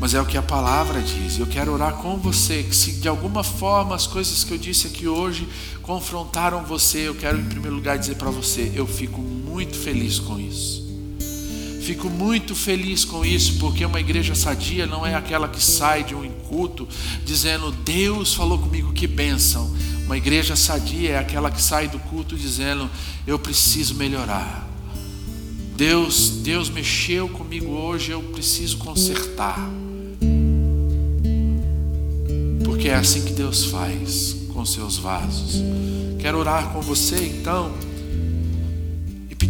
[0.00, 1.38] Mas é o que a palavra diz.
[1.38, 2.64] Eu quero orar com você.
[2.64, 5.48] Que se de alguma forma as coisas que eu disse aqui hoje
[5.80, 10.40] confrontaram você, eu quero em primeiro lugar dizer para você: eu fico muito feliz com
[10.40, 10.81] isso.
[11.82, 16.14] Fico muito feliz com isso, porque uma igreja sadia não é aquela que sai de
[16.14, 16.88] um culto
[17.24, 19.68] dizendo Deus falou comigo, que bênção.
[20.06, 22.88] Uma igreja sadia é aquela que sai do culto dizendo
[23.26, 24.68] eu preciso melhorar.
[25.76, 29.68] Deus, Deus mexeu comigo hoje, eu preciso consertar.
[32.64, 35.60] Porque é assim que Deus faz com seus vasos.
[36.20, 37.72] Quero orar com você então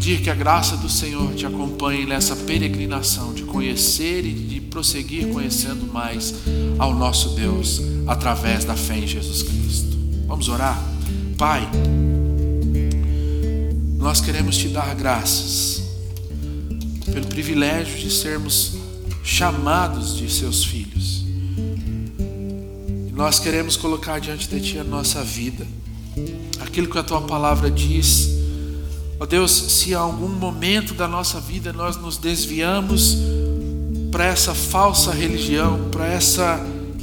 [0.03, 5.28] pedir que a graça do Senhor te acompanhe nessa peregrinação de conhecer e de prosseguir
[5.28, 6.34] conhecendo mais
[6.76, 9.96] ao nosso Deus através da fé em Jesus Cristo.
[10.26, 10.76] Vamos orar?
[11.38, 11.70] Pai,
[13.96, 15.84] nós queremos te dar graças
[17.12, 18.72] pelo privilégio de sermos
[19.22, 21.22] chamados de seus filhos
[23.12, 25.64] nós queremos colocar diante de Ti a nossa vida,
[26.59, 28.41] aquilo que a Tua palavra diz.
[29.23, 33.16] Ó Deus, se algum momento da nossa vida nós nos desviamos
[34.11, 36.61] para essa falsa religião, para essa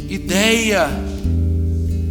[0.09, 0.89] ideia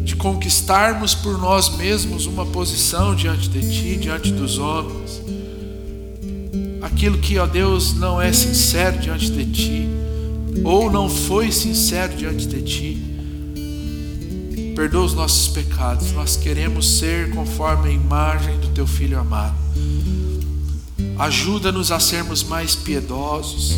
[0.05, 5.21] de conquistarmos por nós mesmos uma posição diante de Ti, diante dos homens,
[6.81, 9.89] aquilo que, ó Deus, não é sincero diante de Ti,
[10.65, 13.09] ou não foi sincero diante de Ti,
[14.79, 16.13] Perdoa os nossos pecados.
[16.13, 19.57] Nós queremos ser conforme a imagem do teu filho amado.
[21.19, 23.75] Ajuda-nos a sermos mais piedosos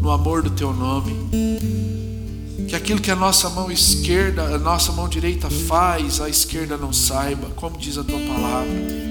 [0.00, 1.14] no amor do teu nome.
[2.68, 6.92] Que aquilo que a nossa mão esquerda, a nossa mão direita faz, a esquerda não
[6.92, 9.06] saiba, como diz a tua palavra.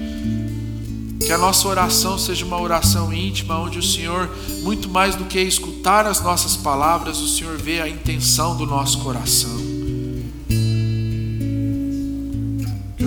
[1.24, 4.28] Que a nossa oração seja uma oração íntima, onde o Senhor,
[4.62, 8.98] muito mais do que escutar as nossas palavras, o Senhor vê a intenção do nosso
[8.98, 9.76] coração.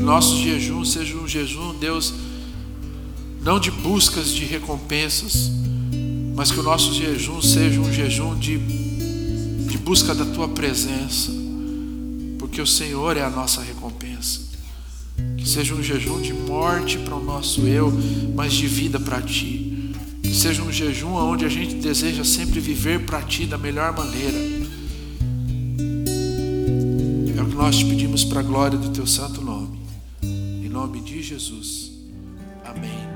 [0.09, 2.11] nosso jejum seja um jejum, Deus,
[3.41, 5.51] não de buscas de recompensas,
[6.35, 11.31] mas que o nosso jejum seja um jejum de, de busca da tua presença,
[12.37, 14.41] porque o Senhor é a nossa recompensa.
[15.37, 17.91] Que seja um jejum de morte para o nosso eu,
[18.35, 19.93] mas de vida para ti.
[20.21, 24.37] Que seja um jejum onde a gente deseja sempre viver para ti da melhor maneira.
[27.37, 29.79] É o que nós te pedimos para a glória do teu santo nome
[30.79, 31.91] nome de Jesus.
[32.63, 33.08] Amém.